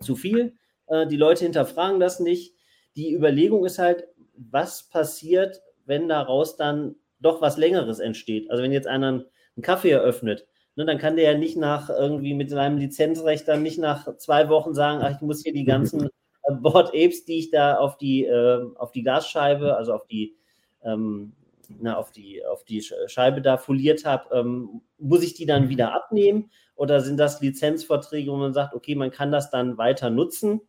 zu 0.00 0.16
viel. 0.16 0.54
Äh, 0.86 1.06
die 1.06 1.16
Leute 1.16 1.44
hinterfragen 1.44 2.00
das 2.00 2.20
nicht. 2.20 2.54
Die 2.96 3.14
Überlegung 3.14 3.64
ist 3.64 3.78
halt, 3.78 4.04
was 4.34 4.88
passiert, 4.88 5.62
wenn 5.84 6.08
daraus 6.08 6.56
dann 6.56 6.96
doch 7.20 7.40
was 7.40 7.56
Längeres 7.56 8.00
entsteht. 8.00 8.50
Also 8.50 8.62
wenn 8.62 8.72
jetzt 8.72 8.88
einer 8.88 9.08
einen 9.08 9.62
Kaffee 9.62 9.90
eröffnet, 9.90 10.46
ne, 10.76 10.84
dann 10.84 10.98
kann 10.98 11.16
der 11.16 11.32
ja 11.32 11.38
nicht 11.38 11.56
nach 11.56 11.90
irgendwie 11.90 12.34
mit 12.34 12.50
seinem 12.50 12.78
Lizenzrecht 12.78 13.46
dann 13.48 13.62
nicht 13.62 13.78
nach 13.78 14.16
zwei 14.16 14.48
Wochen 14.48 14.74
sagen, 14.74 15.00
ach, 15.02 15.14
ich 15.14 15.20
muss 15.20 15.42
hier 15.42 15.52
die 15.52 15.64
ganzen 15.64 16.04
äh, 16.42 16.54
Board 16.54 16.88
Apes, 16.88 17.24
die 17.24 17.38
ich 17.38 17.50
da 17.50 17.76
auf 17.76 17.96
die, 17.98 18.24
äh, 18.24 18.64
auf 18.76 18.92
die 18.92 19.02
Gasscheibe, 19.02 19.76
also 19.76 19.94
auf 19.94 20.06
die 20.06 20.36
ähm, 20.82 21.32
na, 21.80 21.96
auf, 21.96 22.10
die, 22.10 22.44
auf 22.44 22.64
die 22.64 22.82
Scheibe 23.06 23.42
da 23.42 23.56
foliert 23.56 24.04
habe, 24.04 24.34
ähm, 24.34 24.82
muss 24.98 25.22
ich 25.22 25.34
die 25.34 25.46
dann 25.46 25.68
wieder 25.68 25.94
abnehmen? 25.94 26.50
Oder 26.74 27.00
sind 27.00 27.18
das 27.18 27.40
Lizenzverträge, 27.40 28.30
wo 28.30 28.36
man 28.36 28.54
sagt, 28.54 28.74
okay, 28.74 28.94
man 28.94 29.10
kann 29.10 29.30
das 29.30 29.50
dann 29.50 29.78
weiter 29.78 30.10
nutzen? 30.10 30.60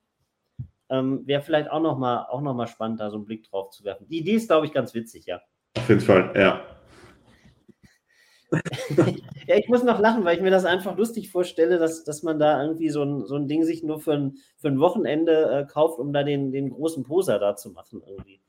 Ähm, 0.89 1.25
Wäre 1.25 1.41
vielleicht 1.41 1.71
auch 1.71 1.81
nochmal 1.81 2.25
noch 2.41 2.67
spannend, 2.67 2.99
da 2.99 3.09
so 3.09 3.15
einen 3.17 3.25
Blick 3.25 3.49
drauf 3.49 3.71
zu 3.71 3.83
werfen. 3.83 4.07
Die 4.07 4.19
Idee 4.19 4.33
ist, 4.33 4.47
glaube 4.47 4.65
ich, 4.65 4.73
ganz 4.73 4.93
witzig, 4.93 5.25
ja. 5.25 5.41
Auf 5.77 5.89
jeden 5.89 6.01
Fall, 6.01 6.31
ja. 6.35 6.61
ja, 9.47 9.55
ich 9.57 9.67
muss 9.67 9.83
noch 9.83 9.99
lachen, 9.99 10.23
weil 10.25 10.35
ich 10.35 10.41
mir 10.41 10.51
das 10.51 10.65
einfach 10.65 10.97
lustig 10.97 11.29
vorstelle, 11.29 11.77
dass, 11.79 12.03
dass 12.03 12.23
man 12.23 12.39
da 12.39 12.63
irgendwie 12.63 12.89
so 12.89 13.03
ein, 13.03 13.25
so 13.25 13.35
ein 13.35 13.47
Ding 13.47 13.63
sich 13.63 13.83
nur 13.83 13.99
für 13.99 14.13
ein, 14.13 14.37
für 14.57 14.67
ein 14.67 14.79
Wochenende 14.79 15.65
äh, 15.67 15.71
kauft, 15.71 15.99
um 15.99 16.13
da 16.13 16.23
den, 16.23 16.51
den 16.51 16.69
großen 16.69 17.03
Poser 17.03 17.39
da 17.39 17.55
zu 17.55 17.71
machen 17.71 18.01
irgendwie. 18.05 18.39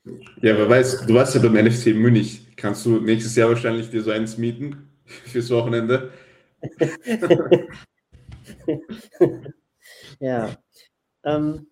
Ja, 0.43 0.57
wer 0.59 0.69
weiß, 0.69 1.07
du 1.07 1.15
warst 1.15 1.35
ja 1.35 1.41
beim 1.41 1.57
in 1.57 1.99
Münich. 1.99 2.57
Kannst 2.57 2.85
du 2.87 3.01
nächstes 3.01 3.35
Jahr 3.37 3.49
wahrscheinlich 3.49 3.91
dir 3.91 4.03
so 4.03 4.11
eins 4.11 4.39
mieten 4.39 4.91
fürs 5.05 5.51
Wochenende? 5.51 6.11
ja. 10.21 10.51
Ähm, 11.25 11.67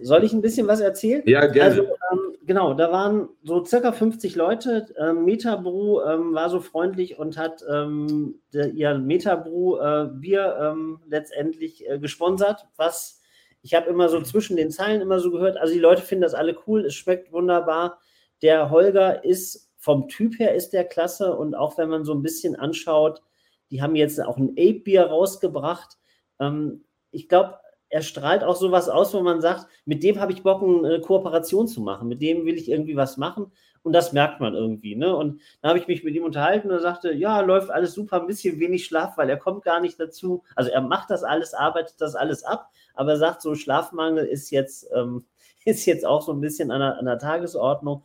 soll 0.00 0.24
ich 0.24 0.32
ein 0.32 0.42
bisschen 0.42 0.66
was 0.66 0.80
erzählen? 0.80 1.22
Ja, 1.26 1.46
gerne. 1.46 1.70
Also, 1.70 1.82
ähm, 1.82 2.36
genau, 2.46 2.74
da 2.74 2.90
waren 2.90 3.28
so 3.44 3.64
circa 3.64 3.92
50 3.92 4.34
Leute. 4.36 4.86
Ähm, 4.98 5.24
Metabrew 5.24 6.00
ähm, 6.02 6.34
war 6.34 6.50
so 6.50 6.60
freundlich 6.60 7.18
und 7.18 7.36
hat 7.36 7.64
ähm, 7.70 8.40
der, 8.52 8.72
ihr 8.72 8.98
Metabrew 8.98 9.76
äh, 9.78 10.08
Bier 10.12 10.56
ähm, 10.60 11.00
letztendlich 11.08 11.88
äh, 11.88 11.98
gesponsert, 11.98 12.66
was 12.76 13.20
ich 13.62 13.74
habe 13.74 13.88
immer 13.88 14.08
so 14.08 14.20
zwischen 14.20 14.56
den 14.56 14.72
Zeilen 14.72 15.00
immer 15.00 15.20
so 15.20 15.30
gehört, 15.30 15.56
also 15.56 15.72
die 15.72 15.78
Leute 15.78 16.02
finden 16.02 16.22
das 16.22 16.34
alle 16.34 16.56
cool, 16.66 16.84
es 16.84 16.94
schmeckt 16.94 17.32
wunderbar. 17.32 18.00
Der 18.42 18.70
Holger 18.70 19.24
ist 19.24 19.70
vom 19.78 20.08
Typ 20.08 20.38
her 20.38 20.54
ist 20.54 20.70
der 20.72 20.84
klasse 20.84 21.36
und 21.36 21.54
auch 21.54 21.78
wenn 21.78 21.88
man 21.88 22.04
so 22.04 22.12
ein 22.12 22.22
bisschen 22.22 22.56
anschaut, 22.56 23.22
die 23.70 23.82
haben 23.82 23.96
jetzt 23.96 24.20
auch 24.20 24.36
ein 24.36 24.50
Ape-Bier 24.50 25.04
rausgebracht. 25.04 25.96
Ähm, 26.40 26.84
ich 27.10 27.28
glaube, 27.28 27.58
er 27.92 28.00
strahlt 28.00 28.42
auch 28.42 28.56
sowas 28.56 28.88
aus, 28.88 29.12
wo 29.12 29.20
man 29.20 29.42
sagt, 29.42 29.66
mit 29.84 30.02
dem 30.02 30.18
habe 30.18 30.32
ich 30.32 30.42
Bock, 30.42 30.62
eine 30.62 30.98
Kooperation 31.02 31.68
zu 31.68 31.82
machen, 31.82 32.08
mit 32.08 32.22
dem 32.22 32.46
will 32.46 32.56
ich 32.56 32.70
irgendwie 32.70 32.96
was 32.96 33.18
machen 33.18 33.52
und 33.82 33.92
das 33.92 34.14
merkt 34.14 34.40
man 34.40 34.54
irgendwie. 34.54 34.96
Ne? 34.96 35.14
Und 35.14 35.42
dann 35.60 35.68
habe 35.68 35.78
ich 35.78 35.88
mich 35.88 36.02
mit 36.02 36.14
ihm 36.14 36.24
unterhalten 36.24 36.70
und 36.70 36.80
sagte, 36.80 37.12
ja, 37.12 37.42
läuft 37.42 37.70
alles 37.70 37.92
super, 37.92 38.22
ein 38.22 38.26
bisschen 38.26 38.58
wenig 38.58 38.86
Schlaf, 38.86 39.18
weil 39.18 39.28
er 39.28 39.36
kommt 39.36 39.62
gar 39.62 39.78
nicht 39.78 40.00
dazu. 40.00 40.42
Also 40.56 40.70
er 40.70 40.80
macht 40.80 41.10
das 41.10 41.22
alles, 41.22 41.52
arbeitet 41.52 42.00
das 42.00 42.14
alles 42.14 42.44
ab, 42.44 42.70
aber 42.94 43.10
er 43.10 43.18
sagt 43.18 43.42
so, 43.42 43.54
Schlafmangel 43.54 44.24
ist 44.24 44.50
jetzt, 44.50 44.88
ähm, 44.94 45.26
ist 45.66 45.84
jetzt 45.84 46.06
auch 46.06 46.22
so 46.22 46.32
ein 46.32 46.40
bisschen 46.40 46.70
an 46.70 46.80
der, 46.80 46.98
an 46.98 47.04
der 47.04 47.18
Tagesordnung, 47.18 48.04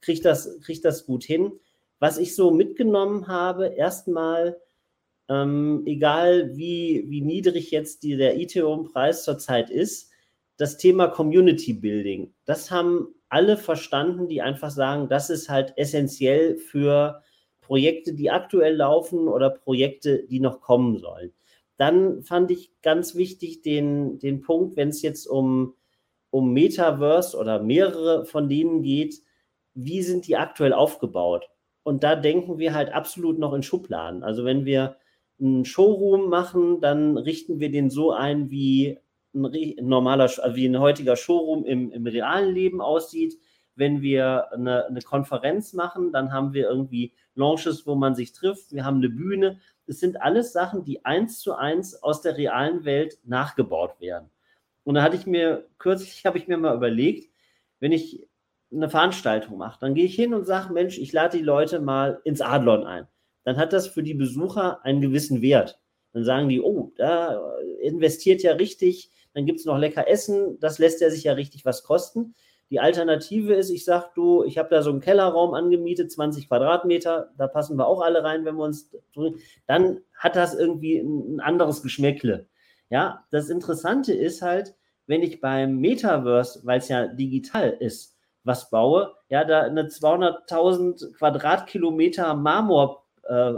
kriegt 0.00 0.24
das, 0.24 0.58
kriegt 0.62 0.82
das 0.86 1.04
gut 1.04 1.24
hin. 1.24 1.52
Was 1.98 2.16
ich 2.16 2.34
so 2.34 2.50
mitgenommen 2.50 3.28
habe, 3.28 3.66
erstmal, 3.66 4.56
ähm, 5.28 5.82
egal 5.86 6.56
wie, 6.56 7.04
wie 7.08 7.20
niedrig 7.20 7.70
jetzt 7.70 8.02
die, 8.02 8.16
der 8.16 8.38
Ethereum-Preis 8.38 9.24
zurzeit 9.24 9.70
ist, 9.70 10.10
das 10.56 10.78
Thema 10.78 11.08
Community 11.08 11.72
Building, 11.72 12.32
das 12.44 12.70
haben 12.70 13.08
alle 13.28 13.56
verstanden, 13.56 14.28
die 14.28 14.40
einfach 14.40 14.70
sagen, 14.70 15.08
das 15.08 15.30
ist 15.30 15.48
halt 15.48 15.74
essentiell 15.76 16.56
für 16.56 17.22
Projekte, 17.60 18.14
die 18.14 18.30
aktuell 18.30 18.76
laufen 18.76 19.28
oder 19.28 19.50
Projekte, 19.50 20.24
die 20.28 20.40
noch 20.40 20.60
kommen 20.60 20.98
sollen. 20.98 21.32
Dann 21.76 22.22
fand 22.22 22.50
ich 22.50 22.70
ganz 22.82 23.16
wichtig 23.16 23.62
den, 23.62 24.18
den 24.18 24.40
Punkt, 24.40 24.76
wenn 24.76 24.88
es 24.88 25.02
jetzt 25.02 25.26
um, 25.26 25.74
um 26.30 26.52
Metaverse 26.52 27.36
oder 27.36 27.60
mehrere 27.60 28.24
von 28.24 28.48
denen 28.48 28.82
geht, 28.82 29.20
wie 29.74 30.02
sind 30.02 30.26
die 30.26 30.36
aktuell 30.36 30.72
aufgebaut? 30.72 31.48
Und 31.82 32.02
da 32.02 32.16
denken 32.16 32.58
wir 32.58 32.72
halt 32.72 32.92
absolut 32.92 33.38
noch 33.38 33.52
in 33.52 33.62
Schubladen. 33.62 34.22
Also 34.22 34.44
wenn 34.44 34.64
wir 34.64 34.96
einen 35.40 35.64
Showroom 35.64 36.28
machen, 36.28 36.80
dann 36.80 37.16
richten 37.18 37.60
wir 37.60 37.70
den 37.70 37.90
so 37.90 38.12
ein, 38.12 38.50
wie 38.50 38.98
ein 39.34 39.86
normaler, 39.86 40.28
wie 40.54 40.66
ein 40.66 40.78
heutiger 40.78 41.16
Showroom 41.16 41.64
im, 41.64 41.92
im 41.92 42.06
realen 42.06 42.54
Leben 42.54 42.80
aussieht. 42.80 43.38
Wenn 43.74 44.00
wir 44.00 44.52
eine, 44.52 44.86
eine, 44.86 45.02
Konferenz 45.02 45.74
machen, 45.74 46.10
dann 46.10 46.32
haben 46.32 46.54
wir 46.54 46.68
irgendwie 46.70 47.12
Launches, 47.34 47.86
wo 47.86 47.94
man 47.94 48.14
sich 48.14 48.32
trifft. 48.32 48.72
Wir 48.72 48.86
haben 48.86 48.96
eine 48.96 49.10
Bühne. 49.10 49.60
Es 49.86 50.00
sind 50.00 50.22
alles 50.22 50.54
Sachen, 50.54 50.84
die 50.84 51.04
eins 51.04 51.40
zu 51.40 51.54
eins 51.54 52.02
aus 52.02 52.22
der 52.22 52.38
realen 52.38 52.86
Welt 52.86 53.18
nachgebaut 53.24 54.00
werden. 54.00 54.30
Und 54.84 54.94
da 54.94 55.02
hatte 55.02 55.16
ich 55.16 55.26
mir, 55.26 55.68
kürzlich 55.78 56.24
habe 56.24 56.38
ich 56.38 56.48
mir 56.48 56.56
mal 56.56 56.74
überlegt, 56.74 57.30
wenn 57.78 57.92
ich 57.92 58.26
eine 58.72 58.88
Veranstaltung 58.88 59.58
mache, 59.58 59.78
dann 59.80 59.94
gehe 59.94 60.06
ich 60.06 60.14
hin 60.14 60.32
und 60.32 60.46
sage, 60.46 60.72
Mensch, 60.72 60.98
ich 60.98 61.12
lade 61.12 61.36
die 61.36 61.44
Leute 61.44 61.78
mal 61.78 62.20
ins 62.24 62.40
Adlon 62.40 62.84
ein 62.84 63.06
dann 63.46 63.58
hat 63.58 63.72
das 63.72 63.86
für 63.86 64.02
die 64.02 64.14
Besucher 64.14 64.84
einen 64.84 65.00
gewissen 65.00 65.40
Wert. 65.40 65.78
Dann 66.12 66.24
sagen 66.24 66.48
die, 66.48 66.60
oh, 66.60 66.92
da 66.96 67.40
investiert 67.80 68.42
ja 68.42 68.52
richtig, 68.52 69.12
dann 69.34 69.46
gibt 69.46 69.60
es 69.60 69.66
noch 69.66 69.78
lecker 69.78 70.08
Essen, 70.08 70.58
das 70.58 70.80
lässt 70.80 71.00
er 71.00 71.12
sich 71.12 71.22
ja 71.22 71.34
richtig 71.34 71.64
was 71.64 71.84
kosten. 71.84 72.34
Die 72.70 72.80
Alternative 72.80 73.54
ist, 73.54 73.70
ich 73.70 73.84
sage, 73.84 74.06
du, 74.16 74.42
ich 74.42 74.58
habe 74.58 74.70
da 74.70 74.82
so 74.82 74.90
einen 74.90 75.00
Kellerraum 75.00 75.54
angemietet, 75.54 76.10
20 76.10 76.48
Quadratmeter, 76.48 77.30
da 77.38 77.46
passen 77.46 77.76
wir 77.78 77.86
auch 77.86 78.00
alle 78.00 78.24
rein, 78.24 78.44
wenn 78.44 78.56
wir 78.56 78.64
uns 78.64 78.90
drücken. 79.14 79.38
Dann 79.68 80.00
hat 80.18 80.34
das 80.34 80.56
irgendwie 80.56 80.98
ein 80.98 81.38
anderes 81.38 81.82
Geschmäckle. 81.82 82.48
Ja, 82.90 83.24
das 83.30 83.48
Interessante 83.48 84.12
ist 84.12 84.42
halt, 84.42 84.74
wenn 85.06 85.22
ich 85.22 85.40
beim 85.40 85.76
Metaverse, 85.76 86.62
weil 86.64 86.78
es 86.80 86.88
ja 86.88 87.06
digital 87.06 87.76
ist, 87.78 88.16
was 88.42 88.70
baue, 88.70 89.14
ja, 89.28 89.44
da 89.44 89.62
eine 89.62 89.84
200.000 89.84 91.12
Quadratkilometer 91.12 92.34
Marmor 92.34 93.05
äh, 93.28 93.52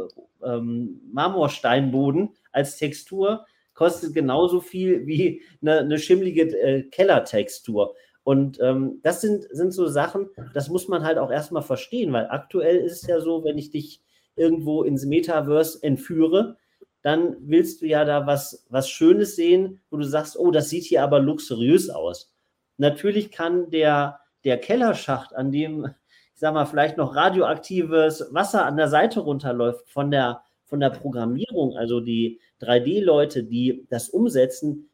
ähm, 0.45 1.01
Marmorsteinboden 1.13 2.31
als 2.53 2.77
Textur 2.77 3.47
kostet 3.75 4.15
genauso 4.15 4.61
viel 4.61 5.07
wie 5.07 5.43
eine, 5.63 5.79
eine 5.79 5.99
schimmlige 5.99 6.43
äh, 6.61 6.83
Kellertextur. 6.83 7.95
Und 8.25 8.61
ähm, 8.61 9.01
das 9.03 9.21
sind, 9.21 9.47
sind 9.51 9.73
so 9.73 9.87
Sachen, 9.87 10.29
das 10.53 10.69
muss 10.69 10.89
man 10.89 11.05
halt 11.05 11.17
auch 11.17 11.31
erstmal 11.31 11.63
verstehen, 11.63 12.13
weil 12.13 12.27
aktuell 12.29 12.77
ist 12.77 13.03
es 13.03 13.09
ja 13.09 13.21
so, 13.21 13.45
wenn 13.45 13.57
ich 13.57 13.71
dich 13.71 14.03
irgendwo 14.37 14.83
ins 14.83 15.07
Metaverse 15.07 15.83
entführe, 15.83 16.57
dann 17.03 17.37
willst 17.41 17.81
du 17.81 17.87
ja 17.87 18.05
da 18.05 18.27
was, 18.27 18.67
was 18.69 18.91
Schönes 18.91 19.37
sehen, 19.37 19.81
wo 19.91 19.97
du 19.97 20.05
sagst, 20.05 20.39
oh, 20.39 20.51
das 20.51 20.69
sieht 20.69 20.85
hier 20.85 21.03
aber 21.03 21.21
luxuriös 21.21 21.89
aus. 21.89 22.33
Natürlich 22.77 23.31
kann 23.31 23.71
der, 23.71 24.21
der 24.45 24.59
Kellerschacht, 24.59 25.35
an 25.35 25.53
dem 25.53 25.89
ich 26.39 26.41
sag 26.41 26.55
mal, 26.55 26.67
vielleicht 26.67 26.97
noch 26.97 27.17
radioaktives 27.17 28.29
Wasser 28.31 28.65
an 28.65 28.77
der 28.77 28.87
Seite 28.87 29.19
runterläuft 29.19 29.91
von 29.91 30.13
der, 30.13 30.43
von 30.67 30.79
der 30.79 30.91
Programmierung, 30.91 31.77
also 31.77 31.99
die 31.99 32.39
3D-Leute, 32.63 33.43
die 33.43 33.89
das 33.91 34.09
umsetzen, 34.09 34.89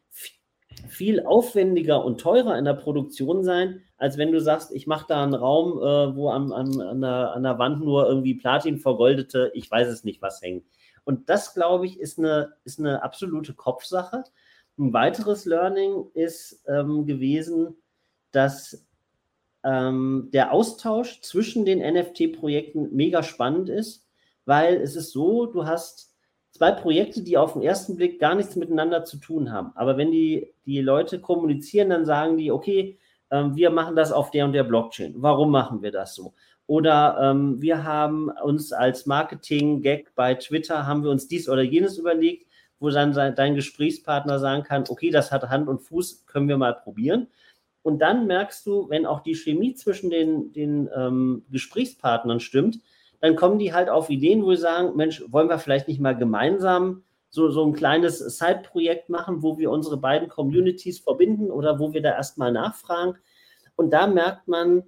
viel 0.88 1.22
aufwendiger 1.26 2.02
und 2.02 2.18
teurer 2.18 2.56
in 2.56 2.64
der 2.64 2.72
Produktion 2.72 3.44
sein, 3.44 3.82
als 3.98 4.16
wenn 4.16 4.32
du 4.32 4.40
sagst, 4.40 4.72
ich 4.72 4.86
mache 4.86 5.04
da 5.06 5.22
einen 5.22 5.34
Raum, 5.34 5.76
äh, 5.82 6.16
wo 6.16 6.30
am, 6.30 6.50
am, 6.50 6.80
an, 6.80 7.02
der, 7.02 7.34
an 7.34 7.42
der 7.42 7.58
Wand 7.58 7.84
nur 7.84 8.08
irgendwie 8.08 8.36
Platin 8.36 8.78
vergoldete, 8.78 9.50
ich 9.52 9.70
weiß 9.70 9.88
es 9.88 10.02
nicht, 10.02 10.22
was 10.22 10.40
hängt. 10.40 10.64
Und 11.04 11.28
das, 11.28 11.52
glaube 11.52 11.84
ich, 11.84 12.00
ist 12.00 12.18
eine, 12.18 12.54
ist 12.64 12.78
eine 12.78 13.02
absolute 13.02 13.52
Kopfsache. 13.52 14.24
Ein 14.78 14.94
weiteres 14.94 15.44
Learning 15.44 16.06
ist 16.14 16.64
ähm, 16.68 17.04
gewesen, 17.04 17.76
dass 18.32 18.86
ähm, 19.64 20.28
der 20.33 20.52
Austausch 20.52 21.21
zwischen 21.23 21.64
den 21.64 21.80
NFT-Projekten 21.80 22.94
mega 22.94 23.23
spannend 23.23 23.68
ist, 23.68 24.06
weil 24.44 24.76
es 24.76 24.94
ist 24.94 25.12
so, 25.12 25.47
du 25.47 25.66
hast 25.66 26.14
zwei 26.50 26.71
Projekte, 26.71 27.23
die 27.23 27.37
auf 27.37 27.54
den 27.54 27.62
ersten 27.62 27.97
Blick 27.97 28.21
gar 28.21 28.35
nichts 28.35 28.56
miteinander 28.56 29.04
zu 29.04 29.16
tun 29.16 29.50
haben. 29.50 29.73
Aber 29.75 29.97
wenn 29.97 30.12
die, 30.12 30.52
die 30.66 30.80
Leute 30.80 31.21
kommunizieren, 31.21 31.90
dann 31.90 32.04
sagen 32.04 32.37
die, 32.37 32.52
okay, 32.52 32.99
ähm, 33.30 33.56
wir 33.56 33.71
machen 33.71 33.97
das 33.97 34.12
auf 34.12 34.30
der 34.30 34.44
und 34.44 34.52
der 34.52 34.64
Blockchain. 34.64 35.14
Warum 35.16 35.50
machen 35.50 35.83
wir 35.83 35.90
das 35.90 36.14
so? 36.14 36.35
Oder 36.66 37.18
ähm, 37.21 37.61
wir 37.61 37.85
haben 37.85 38.30
uns 38.30 38.73
als 38.73 39.06
Marketing-Gag 39.06 40.14
bei 40.14 40.35
Twitter, 40.35 40.87
haben 40.87 41.02
wir 41.02 41.11
uns 41.11 41.28
dies 41.28 41.49
oder 41.49 41.62
jenes 41.62 41.99
überlegt, 41.99 42.47
wo 42.78 42.90
dann 42.90 43.12
dein 43.12 43.54
Gesprächspartner 43.54 44.38
sagen 44.38 44.62
kann, 44.62 44.85
okay, 44.88 45.11
das 45.11 45.33
hat 45.33 45.49
Hand 45.49 45.68
und 45.68 45.80
Fuß, 45.80 46.26
können 46.26 46.49
wir 46.49 46.56
mal 46.56 46.75
probieren. 46.75 47.28
Und 47.84 47.98
dann 47.98 48.26
merkst 48.26 48.66
du, 48.66 48.88
wenn 48.88 49.04
auch 49.04 49.20
die 49.20 49.34
Chemie 49.34 49.74
zwischen 49.74 50.08
den, 50.08 50.54
den 50.54 50.88
ähm, 50.96 51.44
Gesprächspartnern 51.50 52.40
stimmt, 52.40 52.80
dann 53.20 53.36
kommen 53.36 53.58
die 53.58 53.74
halt 53.74 53.90
auf 53.90 54.08
Ideen, 54.08 54.42
wo 54.42 54.54
sie 54.54 54.62
sagen, 54.62 54.96
Mensch, 54.96 55.22
wollen 55.28 55.50
wir 55.50 55.58
vielleicht 55.58 55.86
nicht 55.86 56.00
mal 56.00 56.16
gemeinsam 56.16 57.04
so, 57.28 57.50
so 57.50 57.62
ein 57.66 57.74
kleines 57.74 58.20
Side-Projekt 58.20 59.10
machen, 59.10 59.42
wo 59.42 59.58
wir 59.58 59.70
unsere 59.70 59.98
beiden 59.98 60.30
Communities 60.30 61.00
verbinden 61.00 61.50
oder 61.50 61.78
wo 61.78 61.92
wir 61.92 62.00
da 62.00 62.12
erstmal 62.12 62.52
nachfragen. 62.52 63.16
Und 63.76 63.92
da 63.92 64.06
merkt 64.06 64.48
man, 64.48 64.84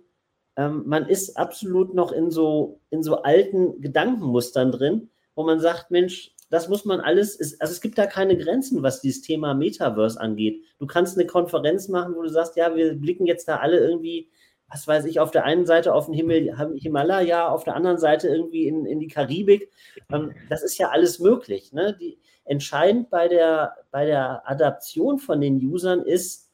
ähm, 0.56 0.84
man 0.86 1.06
ist 1.06 1.36
absolut 1.36 1.92
noch 1.92 2.12
in 2.12 2.30
so, 2.30 2.80
in 2.88 3.02
so 3.02 3.22
alten 3.22 3.82
Gedankenmustern 3.82 4.72
drin, 4.72 5.10
wo 5.34 5.44
man 5.44 5.60
sagt, 5.60 5.90
Mensch, 5.90 6.32
das 6.56 6.68
muss 6.68 6.86
man 6.86 7.00
alles, 7.00 7.36
ist, 7.36 7.60
also 7.60 7.70
es 7.70 7.82
gibt 7.82 7.98
da 7.98 8.06
keine 8.06 8.38
Grenzen, 8.38 8.82
was 8.82 9.02
dieses 9.02 9.20
Thema 9.20 9.52
Metaverse 9.52 10.18
angeht. 10.18 10.62
Du 10.78 10.86
kannst 10.86 11.18
eine 11.18 11.26
Konferenz 11.26 11.88
machen, 11.88 12.14
wo 12.16 12.22
du 12.22 12.30
sagst, 12.30 12.56
ja, 12.56 12.74
wir 12.74 12.94
blicken 12.94 13.26
jetzt 13.26 13.46
da 13.46 13.58
alle 13.58 13.78
irgendwie, 13.78 14.30
was 14.70 14.88
weiß 14.88 15.04
ich, 15.04 15.20
auf 15.20 15.30
der 15.30 15.44
einen 15.44 15.66
Seite 15.66 15.92
auf 15.92 16.06
den 16.06 16.14
Himmel, 16.14 16.56
Himalaya, 16.78 17.48
auf 17.48 17.64
der 17.64 17.76
anderen 17.76 17.98
Seite 17.98 18.28
irgendwie 18.28 18.66
in, 18.66 18.86
in 18.86 19.00
die 19.00 19.08
Karibik. 19.08 19.70
Ähm, 20.10 20.34
das 20.48 20.62
ist 20.62 20.78
ja 20.78 20.88
alles 20.88 21.18
möglich. 21.18 21.74
Ne? 21.74 21.94
Die, 22.00 22.18
entscheidend 22.46 23.10
bei 23.10 23.28
der, 23.28 23.74
bei 23.90 24.06
der 24.06 24.48
Adaption 24.48 25.18
von 25.18 25.42
den 25.42 25.56
Usern 25.56 26.00
ist, 26.00 26.50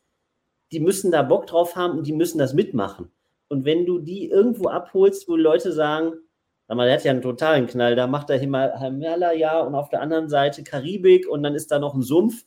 die 0.73 0.81
müssen 0.81 1.13
da 1.13 1.23
Bock 1.23 1.47
drauf 1.47 1.77
haben 1.77 1.99
und 1.99 2.09
die 2.09 2.13
müssen 2.13 2.39
das 2.39 2.55
mitmachen. 2.55 3.13
Und 3.47 3.65
wenn 3.65 3.87
du 3.87 4.01
die 4.01 4.29
irgendwo 4.29 4.69
abholst, 4.69 5.29
wo 5.29 5.37
Leute 5.37 5.71
sagen, 5.71 6.15
Mal, 6.75 6.87
der 6.87 6.97
hat 6.97 7.05
ja 7.05 7.11
einen 7.11 7.23
totalen 7.23 7.67
Knall. 7.67 7.97
Da 7.97 8.07
macht 8.07 8.31
er 8.31 8.39
Himalaya 8.39 9.61
und 9.61 9.75
auf 9.75 9.89
der 9.89 10.01
anderen 10.01 10.29
Seite 10.29 10.63
Karibik 10.63 11.29
und 11.29 11.43
dann 11.43 11.55
ist 11.55 11.71
da 11.71 11.79
noch 11.79 11.95
ein 11.95 12.03
Sumpf. 12.03 12.45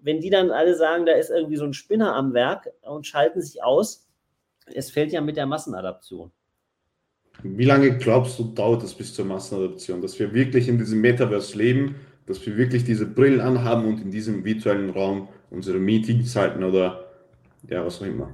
Wenn 0.00 0.20
die 0.20 0.30
dann 0.30 0.50
alle 0.50 0.76
sagen, 0.76 1.06
da 1.06 1.12
ist 1.12 1.30
irgendwie 1.30 1.56
so 1.56 1.64
ein 1.64 1.72
Spinner 1.72 2.14
am 2.14 2.32
Werk 2.32 2.70
und 2.82 3.06
schalten 3.06 3.40
sich 3.40 3.62
aus, 3.62 4.06
es 4.66 4.90
fällt 4.90 5.12
ja 5.12 5.20
mit 5.20 5.36
der 5.36 5.46
Massenadaption. 5.46 6.30
Wie 7.42 7.64
lange 7.64 7.98
glaubst 7.98 8.38
du, 8.38 8.44
dauert 8.44 8.82
es 8.82 8.94
bis 8.94 9.14
zur 9.14 9.26
Massenadaption, 9.26 10.00
dass 10.00 10.18
wir 10.18 10.32
wirklich 10.32 10.68
in 10.68 10.78
diesem 10.78 11.00
Metaverse 11.00 11.56
leben, 11.56 11.96
dass 12.26 12.44
wir 12.44 12.56
wirklich 12.56 12.84
diese 12.84 13.06
Brillen 13.06 13.40
anhaben 13.40 13.86
und 13.86 14.00
in 14.00 14.10
diesem 14.10 14.44
virtuellen 14.44 14.90
Raum 14.90 15.28
unsere 15.50 15.78
Meetings 15.78 16.34
halten 16.34 16.64
oder 16.64 17.04
ja, 17.68 17.84
was 17.84 18.00
auch 18.00 18.06
immer? 18.06 18.30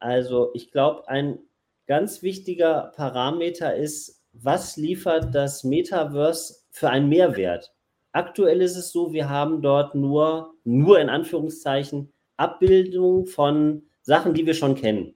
Also 0.00 0.50
ich 0.54 0.70
glaube, 0.70 1.08
ein 1.08 1.38
ganz 1.88 2.22
wichtiger 2.22 2.92
Parameter 2.94 3.74
ist, 3.74 4.22
was 4.32 4.76
liefert 4.76 5.34
das 5.34 5.64
Metaverse 5.64 6.60
für 6.70 6.90
einen 6.90 7.08
Mehrwert? 7.08 7.74
Aktuell 8.12 8.62
ist 8.62 8.76
es 8.76 8.92
so, 8.92 9.12
wir 9.12 9.28
haben 9.28 9.62
dort 9.62 9.94
nur, 9.94 10.54
nur 10.64 11.00
in 11.00 11.08
Anführungszeichen, 11.08 12.12
Abbildung 12.36 13.26
von 13.26 13.82
Sachen, 14.02 14.34
die 14.34 14.46
wir 14.46 14.54
schon 14.54 14.76
kennen. 14.76 15.14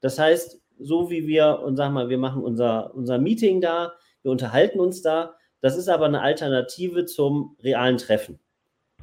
Das 0.00 0.18
heißt, 0.18 0.60
so 0.78 1.10
wie 1.10 1.26
wir, 1.26 1.60
und 1.60 1.76
sagen 1.76 1.94
mal, 1.94 2.08
wir 2.08 2.18
machen 2.18 2.42
unser, 2.42 2.94
unser 2.94 3.18
Meeting 3.18 3.60
da, 3.60 3.92
wir 4.22 4.30
unterhalten 4.30 4.80
uns 4.80 5.02
da, 5.02 5.36
das 5.60 5.76
ist 5.76 5.88
aber 5.88 6.06
eine 6.06 6.22
Alternative 6.22 7.04
zum 7.04 7.56
realen 7.62 7.98
Treffen. 7.98 8.40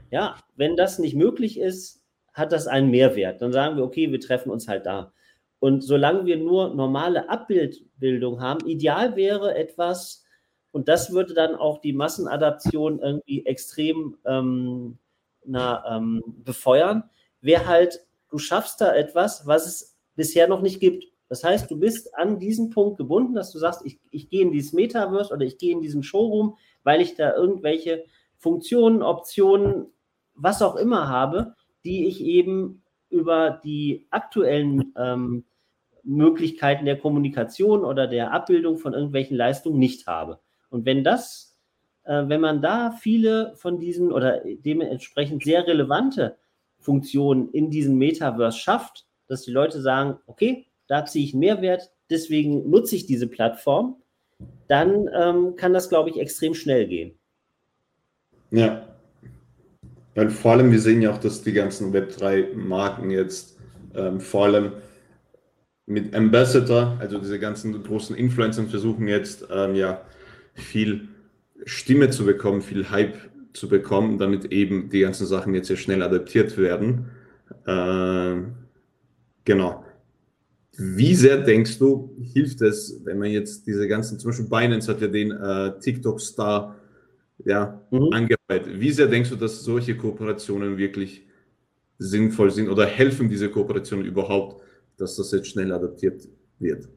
Ja, 0.10 0.38
wenn 0.55 0.75
das 0.75 0.99
nicht 0.99 1.15
möglich 1.15 1.60
ist, 1.60 2.01
hat 2.34 2.51
das 2.51 2.67
einen 2.67 2.89
Mehrwert. 2.89 3.41
Dann 3.41 3.53
sagen 3.53 3.77
wir, 3.77 3.84
okay, 3.84 4.12
wir 4.12 4.19
treffen 4.19 4.49
uns 4.49 4.67
halt 4.67 4.86
da. 4.86 5.13
Und 5.60 5.82
solange 5.82 6.26
wir 6.26 6.38
nur 6.38 6.74
normale 6.74 7.30
Abbildbildung 7.30 8.41
haben, 8.41 8.65
ideal 8.67 9.15
wäre 9.15 9.56
etwas, 9.56 10.24
und 10.72 10.88
das 10.88 11.12
würde 11.12 11.34
dann 11.34 11.56
auch 11.56 11.80
die 11.80 11.93
Massenadaption 11.93 13.00
irgendwie 13.00 13.45
extrem 13.45 14.17
ähm, 14.26 14.98
na, 15.45 15.98
ähm, 15.98 16.24
befeuern, 16.43 17.10
wäre 17.41 17.67
halt, 17.67 18.06
du 18.30 18.38
schaffst 18.38 18.80
da 18.82 18.95
etwas, 18.95 19.48
was 19.48 19.65
es 19.65 19.98
bisher 20.15 20.48
noch 20.48 20.62
nicht 20.62 20.80
gibt. 20.80 21.06
Das 21.28 21.43
heißt, 21.43 21.69
du 21.69 21.78
bist 21.78 22.15
an 22.15 22.39
diesen 22.39 22.69
Punkt 22.69 22.98
gebunden, 22.98 23.36
dass 23.36 23.52
du 23.52 23.60
sagst, 23.60 23.86
ich, 23.86 24.00
ich 24.12 24.30
gehe 24.30 24.41
in 24.41 24.52
dieses 24.52 24.74
Metaverse 24.74 25.34
oder 25.34 25.45
ich 25.45 25.58
gehe 25.58 25.72
in 25.72 25.82
diesen 25.82 26.04
Showroom, 26.04 26.58
weil 26.84 27.02
ich 27.02 27.15
da 27.15 27.36
irgendwelche 27.36 28.06
Funktionen, 28.38 29.04
Optionen, 29.04 29.88
was 30.34 30.62
auch 30.62 30.76
immer 30.76 31.08
habe, 31.08 31.56
die 31.84 32.08
ich 32.08 32.22
eben 32.22 32.84
über 33.10 33.62
die 33.63 34.08
aktuellen 34.10 34.93
ähm, 34.98 35.45
Möglichkeiten 36.10 36.86
der 36.86 36.98
Kommunikation 36.98 37.86
oder 37.86 38.08
der 38.08 38.32
Abbildung 38.34 38.78
von 38.78 38.93
irgendwelchen 38.93 39.38
Leistungen 39.38 39.80
nicht 39.80 40.08
habe. 40.08 40.39
Und 40.69 40.86
wenn 40.86 41.04
das, 41.04 41.58
äh, 42.04 42.24
wenn 42.28 42.41
man 42.41 42.62
da 42.62 42.91
viele 42.91 43.56
von 43.56 43.80
diesen 43.80 44.12
oder 44.12 44.41
dementsprechend 44.45 45.43
sehr 45.43 45.67
relevante 45.67 46.38
Funktionen 46.80 47.50
in 47.50 47.69
diesem 47.69 47.98
Metaverse 47.98 48.58
schafft, 48.58 49.06
dass 49.28 49.43
die 49.43 49.52
Leute 49.52 49.82
sagen, 49.82 50.17
okay, 50.26 50.65
da 50.88 51.06
ziehe 51.06 51.26
ich 51.26 51.34
einen 51.34 51.41
Mehrwert, 51.41 51.91
deswegen 52.10 52.69
nutze 52.69 52.95
ich 52.95 53.06
diese 53.06 53.28
Plattform, 53.28 53.98
dann 54.67 55.08
ähm, 55.13 55.56
kann 55.56 55.74
das, 55.74 55.89
glaube 55.89 56.10
ich, 56.10 56.19
extrem 56.19 56.56
schnell 56.56 56.88
gehen. 56.88 57.19
Ja. 58.52 58.88
Weil 60.15 60.32
vor 60.32 60.54
allem, 60.54 60.72
wir 60.72 60.80
sehen 60.80 61.02
ja 61.02 61.13
auch, 61.13 61.19
dass 61.19 61.43
die 61.43 61.54
ganzen 61.54 61.93
Web3-Marken 61.93 63.12
jetzt 63.12 63.60
ähm, 63.93 64.19
vor 64.19 64.45
allem 64.45 64.74
mit 65.89 66.15
Ambassador, 66.15 66.97
also 66.99 67.17
diese 67.17 67.39
ganzen 67.39 67.84
großen 67.84 68.15
Influencern 68.15 68.69
versuchen 68.69 69.08
jetzt 69.08 69.47
ähm, 69.52 69.73
ja 69.73 70.02
viel 70.54 71.08
Stimme 71.65 72.12
zu 72.12 72.25
bekommen, 72.25 72.62
viel 72.62 72.89
Hype 72.91 73.17
zu 73.54 73.67
bekommen, 73.67 74.19
damit 74.19 74.52
eben 74.52 74.89
die 74.89 75.02
ganzen 75.02 75.25
Sachen 75.25 75.56
jetzt 75.56 75.67
sehr 75.67 75.78
schnell 75.78 76.04
adaptiert 76.04 76.58
werden. 76.58 77.10
Äh, 77.65 78.36
genau. 79.45 79.84
Wie 80.78 81.15
sehr 81.15 81.38
denkst 81.38 81.80
du, 81.80 82.15
hilft 82.34 82.62
es, 82.62 83.02
wenn 83.04 83.17
man 83.17 83.32
jetzt 83.32 83.65
diese 83.65 83.88
ganzen, 83.88 84.19
zum 84.19 84.30
Beispiel 84.30 84.47
Binance 84.47 84.89
hat 84.91 85.02
ja 85.02 85.08
den 85.08 85.32
äh, 85.32 85.80
TikTok-Star 85.80 86.75
ja, 87.45 87.82
mhm. 87.89 88.13
angehört. 88.13 88.80
Wie 88.80 88.91
sehr 88.91 89.08
denkst 89.08 89.32
du, 89.32 89.36
dass 89.36 89.63
solche 89.63 89.97
Kooperationen 89.97 90.78
wirklich 90.78 91.25
sinnvoll 91.97 92.52
sind 92.52 92.69
oder 92.69 92.86
helfen 92.86 93.28
diese 93.28 93.49
Kooperationen 93.49 94.06
überhaupt, 94.06 94.63
dass 94.99 95.15
das 95.15 95.31
jetzt 95.31 95.47
schnell 95.47 95.71
adaptiert 95.71 96.27
wird? 96.59 96.88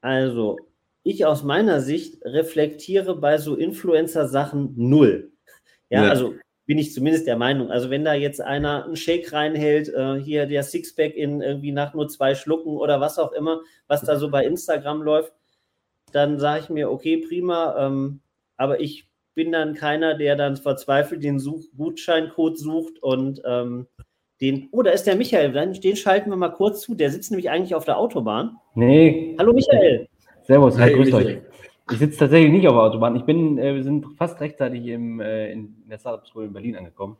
Also, 0.00 0.56
ich 1.02 1.24
aus 1.24 1.42
meiner 1.42 1.80
Sicht 1.80 2.24
reflektiere 2.24 3.16
bei 3.16 3.38
so 3.38 3.54
Influencer-Sachen 3.54 4.74
null. 4.76 5.32
Ja, 5.88 6.04
ja, 6.04 6.10
also 6.10 6.34
bin 6.66 6.78
ich 6.78 6.92
zumindest 6.92 7.26
der 7.26 7.36
Meinung. 7.36 7.70
Also, 7.70 7.90
wenn 7.90 8.04
da 8.04 8.14
jetzt 8.14 8.40
einer 8.40 8.84
einen 8.84 8.96
Shake 8.96 9.32
reinhält, 9.32 9.88
äh, 9.88 10.16
hier 10.16 10.46
der 10.46 10.62
Sixpack 10.62 11.14
in 11.14 11.40
irgendwie 11.40 11.72
nach 11.72 11.94
nur 11.94 12.08
zwei 12.08 12.34
Schlucken 12.34 12.76
oder 12.76 13.00
was 13.00 13.18
auch 13.18 13.32
immer, 13.32 13.60
was 13.86 14.02
da 14.02 14.16
so 14.16 14.30
bei 14.30 14.44
Instagram 14.44 15.02
läuft, 15.02 15.32
dann 16.12 16.38
sage 16.38 16.64
ich 16.64 16.70
mir, 16.70 16.90
okay, 16.90 17.18
prima, 17.18 17.76
ähm, 17.78 18.20
aber 18.56 18.80
ich 18.80 19.08
bin 19.34 19.52
dann 19.52 19.74
keiner, 19.74 20.14
der 20.14 20.36
dann 20.36 20.56
verzweifelt 20.56 21.22
den 21.22 21.38
Such 21.38 21.64
Gutscheincode 21.76 22.58
sucht 22.58 23.02
und 23.02 23.40
ähm, 23.44 23.86
den, 24.40 24.68
oh, 24.72 24.82
da 24.82 24.90
ist 24.90 25.06
der 25.06 25.16
Michael, 25.16 25.52
den 25.52 25.96
schalten 25.96 26.30
wir 26.30 26.36
mal 26.36 26.50
kurz 26.50 26.80
zu. 26.80 26.94
Der 26.94 27.10
sitzt 27.10 27.30
nämlich 27.30 27.50
eigentlich 27.50 27.74
auf 27.74 27.84
der 27.84 27.98
Autobahn. 27.98 28.56
Nee. 28.74 29.36
Hallo 29.38 29.52
Michael. 29.52 30.08
Servus, 30.42 30.78
hi, 30.78 30.92
grüßt 30.92 31.14
euch. 31.14 31.38
Ich 31.90 31.98
sitze 31.98 32.18
tatsächlich 32.20 32.52
nicht 32.52 32.66
auf 32.68 32.74
der 32.74 32.82
Autobahn. 32.82 33.16
Ich 33.16 33.24
bin, 33.24 33.58
äh, 33.58 33.74
wir 33.74 33.82
sind 33.82 34.06
fast 34.16 34.40
rechtzeitig 34.40 34.86
im, 34.86 35.20
äh, 35.20 35.52
in 35.52 35.76
der 35.88 35.98
Startup 35.98 36.26
School 36.26 36.44
in 36.44 36.52
Berlin 36.52 36.76
angekommen 36.76 37.16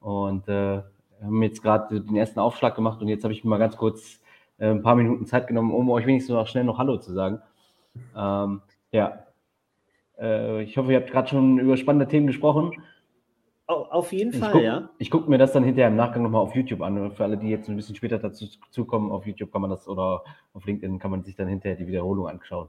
und 0.00 0.48
äh, 0.48 0.80
haben 1.22 1.42
jetzt 1.42 1.62
gerade 1.62 2.00
den 2.00 2.16
ersten 2.16 2.40
Aufschlag 2.40 2.74
gemacht 2.74 3.02
und 3.02 3.08
jetzt 3.08 3.24
habe 3.24 3.34
ich 3.34 3.44
mir 3.44 3.50
mal 3.50 3.58
ganz 3.58 3.76
kurz 3.76 4.20
äh, 4.58 4.68
ein 4.68 4.82
paar 4.82 4.94
Minuten 4.94 5.26
Zeit 5.26 5.46
genommen, 5.46 5.72
um 5.72 5.90
euch 5.90 6.06
wenigstens 6.06 6.34
noch 6.34 6.46
schnell 6.46 6.64
noch 6.64 6.78
Hallo 6.78 6.96
zu 6.96 7.12
sagen. 7.12 7.40
Ähm, 8.16 8.62
ja, 8.92 9.24
äh, 10.18 10.62
ich 10.62 10.76
hoffe, 10.76 10.92
ihr 10.92 11.00
habt 11.00 11.10
gerade 11.10 11.28
schon 11.28 11.58
über 11.58 11.76
spannende 11.76 12.08
Themen 12.08 12.26
gesprochen. 12.26 12.72
Auf 13.66 14.12
jeden 14.12 14.34
ich 14.34 14.38
Fall, 14.38 14.52
guck, 14.52 14.62
ja. 14.62 14.90
Ich 14.98 15.10
gucke 15.10 15.30
mir 15.30 15.38
das 15.38 15.52
dann 15.52 15.64
hinterher 15.64 15.88
im 15.88 15.96
Nachgang 15.96 16.22
nochmal 16.22 16.42
auf 16.42 16.54
YouTube 16.54 16.82
an. 16.82 17.12
Für 17.12 17.24
alle, 17.24 17.38
die 17.38 17.48
jetzt 17.48 17.68
ein 17.68 17.76
bisschen 17.76 17.94
später 17.94 18.18
dazu 18.18 18.46
zukommen, 18.70 19.10
auf 19.10 19.26
YouTube 19.26 19.50
kann 19.52 19.62
man 19.62 19.70
das 19.70 19.88
oder 19.88 20.22
auf 20.52 20.66
LinkedIn 20.66 20.98
kann 20.98 21.10
man 21.10 21.22
sich 21.22 21.34
dann 21.34 21.48
hinterher 21.48 21.76
die 21.76 21.86
Wiederholung 21.86 22.28
anschauen. 22.28 22.68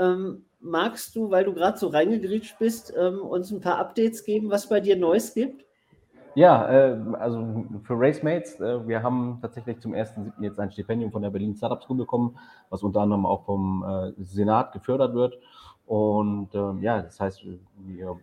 Ähm, 0.00 0.44
magst 0.58 1.14
du, 1.14 1.30
weil 1.30 1.44
du 1.44 1.54
gerade 1.54 1.78
so 1.78 1.86
reingegrätscht 1.88 2.58
bist, 2.58 2.92
ähm, 2.98 3.20
uns 3.20 3.52
ein 3.52 3.60
paar 3.60 3.78
Updates 3.78 4.24
geben, 4.24 4.50
was 4.50 4.68
bei 4.68 4.80
dir 4.80 4.96
Neues 4.96 5.32
gibt? 5.32 5.64
Ja, 6.34 6.68
äh, 6.68 6.98
also 7.12 7.64
für 7.84 7.94
Racemates, 7.96 8.58
äh, 8.58 8.86
wir 8.88 9.00
haben 9.00 9.38
tatsächlich 9.40 9.78
zum 9.78 9.94
1.7. 9.94 10.42
jetzt 10.42 10.58
ein 10.58 10.72
Stipendium 10.72 11.12
von 11.12 11.22
der 11.22 11.30
Berlin 11.30 11.54
Startup 11.54 11.80
School 11.80 11.98
bekommen, 11.98 12.36
was 12.70 12.82
unter 12.82 13.02
anderem 13.02 13.24
auch 13.24 13.44
vom 13.44 13.84
äh, 13.84 14.12
Senat 14.20 14.72
gefördert 14.72 15.14
wird. 15.14 15.38
Und 15.86 16.52
ähm, 16.54 16.82
ja, 16.82 17.02
das 17.02 17.20
heißt, 17.20 17.44
wir, 17.86 18.18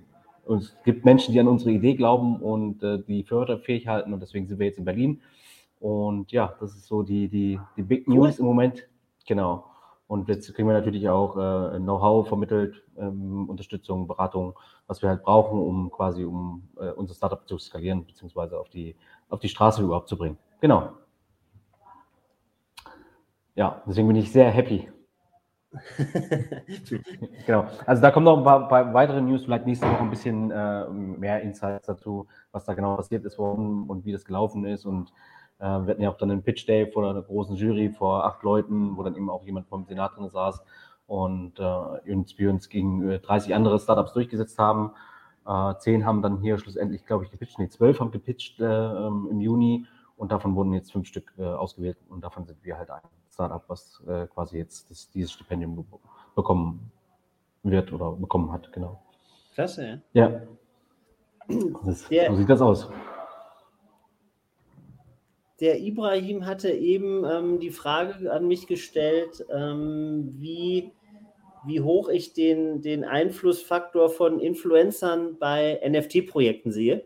es 0.49 0.75
gibt 0.83 1.05
Menschen, 1.05 1.33
die 1.33 1.39
an 1.39 1.47
unsere 1.47 1.71
Idee 1.71 1.95
glauben 1.95 2.37
und 2.37 2.83
äh, 2.83 2.99
die 3.03 3.23
förderfähig 3.23 3.87
halten 3.87 4.13
und 4.13 4.19
deswegen 4.19 4.47
sind 4.47 4.59
wir 4.59 4.67
jetzt 4.67 4.79
in 4.79 4.85
Berlin. 4.85 5.21
Und 5.79 6.31
ja, 6.31 6.55
das 6.59 6.75
ist 6.75 6.85
so 6.85 7.03
die, 7.03 7.27
die, 7.27 7.59
die 7.75 7.83
Big 7.83 8.07
News 8.07 8.39
im 8.39 8.45
Moment. 8.45 8.87
Genau. 9.25 9.65
Und 10.07 10.27
jetzt 10.27 10.53
kriegen 10.53 10.67
wir 10.67 10.73
natürlich 10.73 11.07
auch 11.07 11.37
äh, 11.37 11.79
Know-how 11.79 12.27
vermittelt, 12.27 12.83
ähm, 12.97 13.49
Unterstützung, 13.49 14.07
Beratung, 14.07 14.59
was 14.85 15.01
wir 15.01 15.09
halt 15.09 15.23
brauchen, 15.23 15.59
um 15.59 15.89
quasi 15.89 16.25
um 16.25 16.67
äh, 16.77 16.91
unser 16.91 17.13
Startup 17.13 17.47
zu 17.47 17.57
skalieren, 17.57 18.05
beziehungsweise 18.05 18.59
auf 18.59 18.69
die, 18.69 18.95
auf 19.29 19.39
die 19.39 19.47
Straße 19.47 19.81
überhaupt 19.81 20.09
zu 20.09 20.17
bringen. 20.17 20.37
Genau. 20.59 20.89
Ja, 23.55 23.81
deswegen 23.87 24.07
bin 24.07 24.17
ich 24.17 24.31
sehr 24.31 24.49
happy. 24.49 24.89
genau. 27.45 27.65
Also 27.85 28.01
da 28.01 28.11
kommen 28.11 28.25
noch 28.25 28.37
ein 28.37 28.43
paar, 28.43 28.67
paar, 28.67 28.93
weitere 28.93 29.21
News, 29.21 29.45
vielleicht 29.45 29.65
nächste 29.65 29.87
Woche 29.87 30.01
ein 30.01 30.09
bisschen 30.09 30.51
äh, 30.51 30.89
mehr 30.89 31.41
Insights 31.41 31.87
dazu, 31.87 32.27
was 32.51 32.65
da 32.65 32.73
genau 32.73 32.95
passiert 32.95 33.23
ist, 33.23 33.39
warum 33.39 33.89
und 33.89 34.05
wie 34.05 34.11
das 34.11 34.25
gelaufen 34.25 34.65
ist 34.65 34.85
und 34.85 35.13
äh, 35.59 35.63
wir 35.63 35.87
hatten 35.87 36.01
ja 36.01 36.09
auch 36.09 36.17
dann 36.17 36.31
einen 36.31 36.43
Pitch 36.43 36.67
Day 36.67 36.91
vor 36.91 37.09
einer 37.09 37.21
großen 37.21 37.55
Jury 37.55 37.89
vor 37.89 38.25
acht 38.25 38.43
Leuten, 38.43 38.97
wo 38.97 39.03
dann 39.03 39.15
eben 39.15 39.29
auch 39.29 39.45
jemand 39.45 39.67
vom 39.67 39.85
Senat 39.85 40.17
drin 40.17 40.29
saß 40.29 40.61
und 41.07 41.59
äh, 41.59 42.13
uns, 42.13 42.37
wir 42.37 42.49
uns 42.49 42.67
gegen 42.67 43.21
30 43.21 43.55
andere 43.55 43.79
Startups 43.79 44.13
durchgesetzt 44.13 44.59
haben. 44.59 44.91
Äh, 45.45 45.75
zehn 45.79 46.05
haben 46.05 46.21
dann 46.21 46.39
hier 46.41 46.57
schlussendlich, 46.57 47.05
glaube 47.05 47.25
ich, 47.25 47.31
gepitcht. 47.31 47.59
Nee, 47.59 47.69
zwölf 47.69 47.99
haben 47.99 48.11
gepitcht 48.11 48.59
äh, 48.59 48.65
ähm, 48.65 49.27
im 49.31 49.39
Juni 49.39 49.85
und 50.17 50.31
davon 50.31 50.55
wurden 50.55 50.73
jetzt 50.73 50.91
fünf 50.91 51.07
Stück 51.07 51.33
äh, 51.37 51.43
ausgewählt 51.43 51.97
und 52.09 52.23
davon 52.23 52.45
sind 52.45 52.63
wir 52.63 52.77
halt 52.77 52.91
ein 52.91 53.01
Startup, 53.31 53.63
was 53.67 54.01
äh, 54.07 54.27
quasi 54.27 54.57
jetzt 54.57 54.89
das, 54.89 55.09
dieses 55.11 55.31
Stipendium 55.31 55.85
bekommen 56.35 56.91
wird 57.63 57.91
oder 57.93 58.11
bekommen 58.11 58.51
hat, 58.51 58.71
genau. 58.73 59.01
Klasse, 59.53 60.01
ja. 60.13 60.41
Das, 61.83 62.03
so 62.03 62.35
sieht 62.35 62.49
das 62.49 62.61
aus 62.61 62.87
der 65.61 65.79
Ibrahim 65.79 66.47
hatte 66.47 66.71
eben 66.71 67.23
ähm, 67.23 67.59
die 67.59 67.69
Frage 67.69 68.31
an 68.31 68.47
mich 68.47 68.65
gestellt, 68.65 69.45
ähm, 69.53 70.33
wie, 70.39 70.91
wie 71.65 71.81
hoch 71.81 72.09
ich 72.09 72.33
den, 72.33 72.81
den 72.81 73.05
Einflussfaktor 73.05 74.09
von 74.09 74.39
Influencern 74.39 75.37
bei 75.37 75.79
NFT-Projekten 75.87 76.71
sehe. 76.71 77.05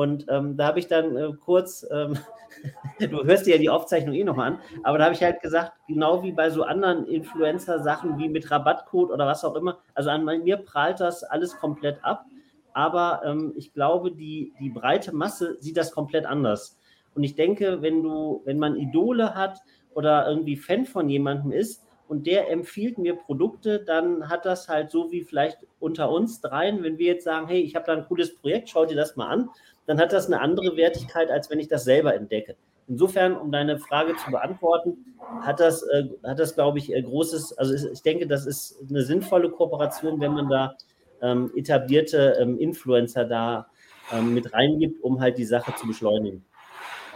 Und 0.00 0.24
ähm, 0.30 0.56
da 0.56 0.68
habe 0.68 0.78
ich 0.78 0.86
dann 0.86 1.14
äh, 1.14 1.30
kurz, 1.44 1.86
ähm, 1.90 2.16
du 3.00 3.22
hörst 3.22 3.44
dir 3.44 3.56
ja 3.56 3.60
die 3.60 3.68
Aufzeichnung 3.68 4.14
eh 4.14 4.24
nochmal 4.24 4.52
an, 4.52 4.58
aber 4.82 4.96
da 4.96 5.04
habe 5.04 5.14
ich 5.14 5.22
halt 5.22 5.42
gesagt, 5.42 5.72
genau 5.88 6.22
wie 6.22 6.32
bei 6.32 6.48
so 6.48 6.62
anderen 6.62 7.06
Influencer-Sachen 7.06 8.16
wie 8.16 8.30
mit 8.30 8.50
Rabattcode 8.50 9.10
oder 9.10 9.26
was 9.26 9.44
auch 9.44 9.54
immer, 9.56 9.80
also 9.92 10.08
an 10.08 10.24
mir 10.24 10.56
prahlt 10.56 11.00
das 11.00 11.22
alles 11.22 11.54
komplett 11.54 12.02
ab. 12.02 12.24
Aber 12.72 13.20
ähm, 13.26 13.52
ich 13.56 13.74
glaube, 13.74 14.10
die, 14.10 14.54
die 14.58 14.70
breite 14.70 15.14
Masse 15.14 15.58
sieht 15.60 15.76
das 15.76 15.92
komplett 15.92 16.24
anders. 16.24 16.78
Und 17.14 17.22
ich 17.22 17.34
denke, 17.34 17.82
wenn 17.82 18.02
du, 18.02 18.40
wenn 18.46 18.58
man 18.58 18.76
Idole 18.76 19.34
hat 19.34 19.58
oder 19.92 20.26
irgendwie 20.26 20.56
Fan 20.56 20.86
von 20.86 21.10
jemandem 21.10 21.52
ist 21.52 21.84
und 22.08 22.26
der 22.26 22.50
empfiehlt 22.50 22.96
mir 22.96 23.16
Produkte, 23.16 23.80
dann 23.80 24.30
hat 24.30 24.46
das 24.46 24.66
halt 24.66 24.90
so 24.90 25.12
wie 25.12 25.24
vielleicht 25.24 25.58
unter 25.78 26.10
uns 26.10 26.40
dreien, 26.40 26.82
wenn 26.82 26.96
wir 26.96 27.08
jetzt 27.08 27.24
sagen, 27.24 27.48
hey, 27.48 27.60
ich 27.60 27.76
habe 27.76 27.84
da 27.84 27.92
ein 27.92 28.06
cooles 28.06 28.34
Projekt, 28.34 28.70
schau 28.70 28.86
dir 28.86 28.96
das 28.96 29.16
mal 29.16 29.28
an, 29.28 29.50
dann 29.90 29.98
hat 29.98 30.12
das 30.12 30.28
eine 30.28 30.40
andere 30.40 30.76
Wertigkeit, 30.76 31.32
als 31.32 31.50
wenn 31.50 31.58
ich 31.58 31.66
das 31.66 31.82
selber 31.82 32.14
entdecke. 32.14 32.54
Insofern, 32.86 33.36
um 33.36 33.50
deine 33.50 33.76
Frage 33.76 34.14
zu 34.14 34.30
beantworten, 34.30 35.16
hat 35.40 35.58
das, 35.58 35.82
äh, 35.82 36.04
hat 36.22 36.38
das 36.38 36.54
glaube 36.54 36.78
ich, 36.78 36.94
äh, 36.94 37.02
großes, 37.02 37.58
also 37.58 37.88
ich 37.88 38.00
denke, 38.02 38.28
das 38.28 38.46
ist 38.46 38.78
eine 38.88 39.02
sinnvolle 39.02 39.50
Kooperation, 39.50 40.20
wenn 40.20 40.32
man 40.32 40.48
da 40.48 40.76
ähm, 41.22 41.50
etablierte 41.56 42.36
ähm, 42.40 42.56
Influencer 42.56 43.24
da 43.24 43.66
ähm, 44.12 44.32
mit 44.32 44.54
reingibt, 44.54 45.02
um 45.02 45.20
halt 45.20 45.38
die 45.38 45.44
Sache 45.44 45.74
zu 45.74 45.88
beschleunigen. 45.88 46.44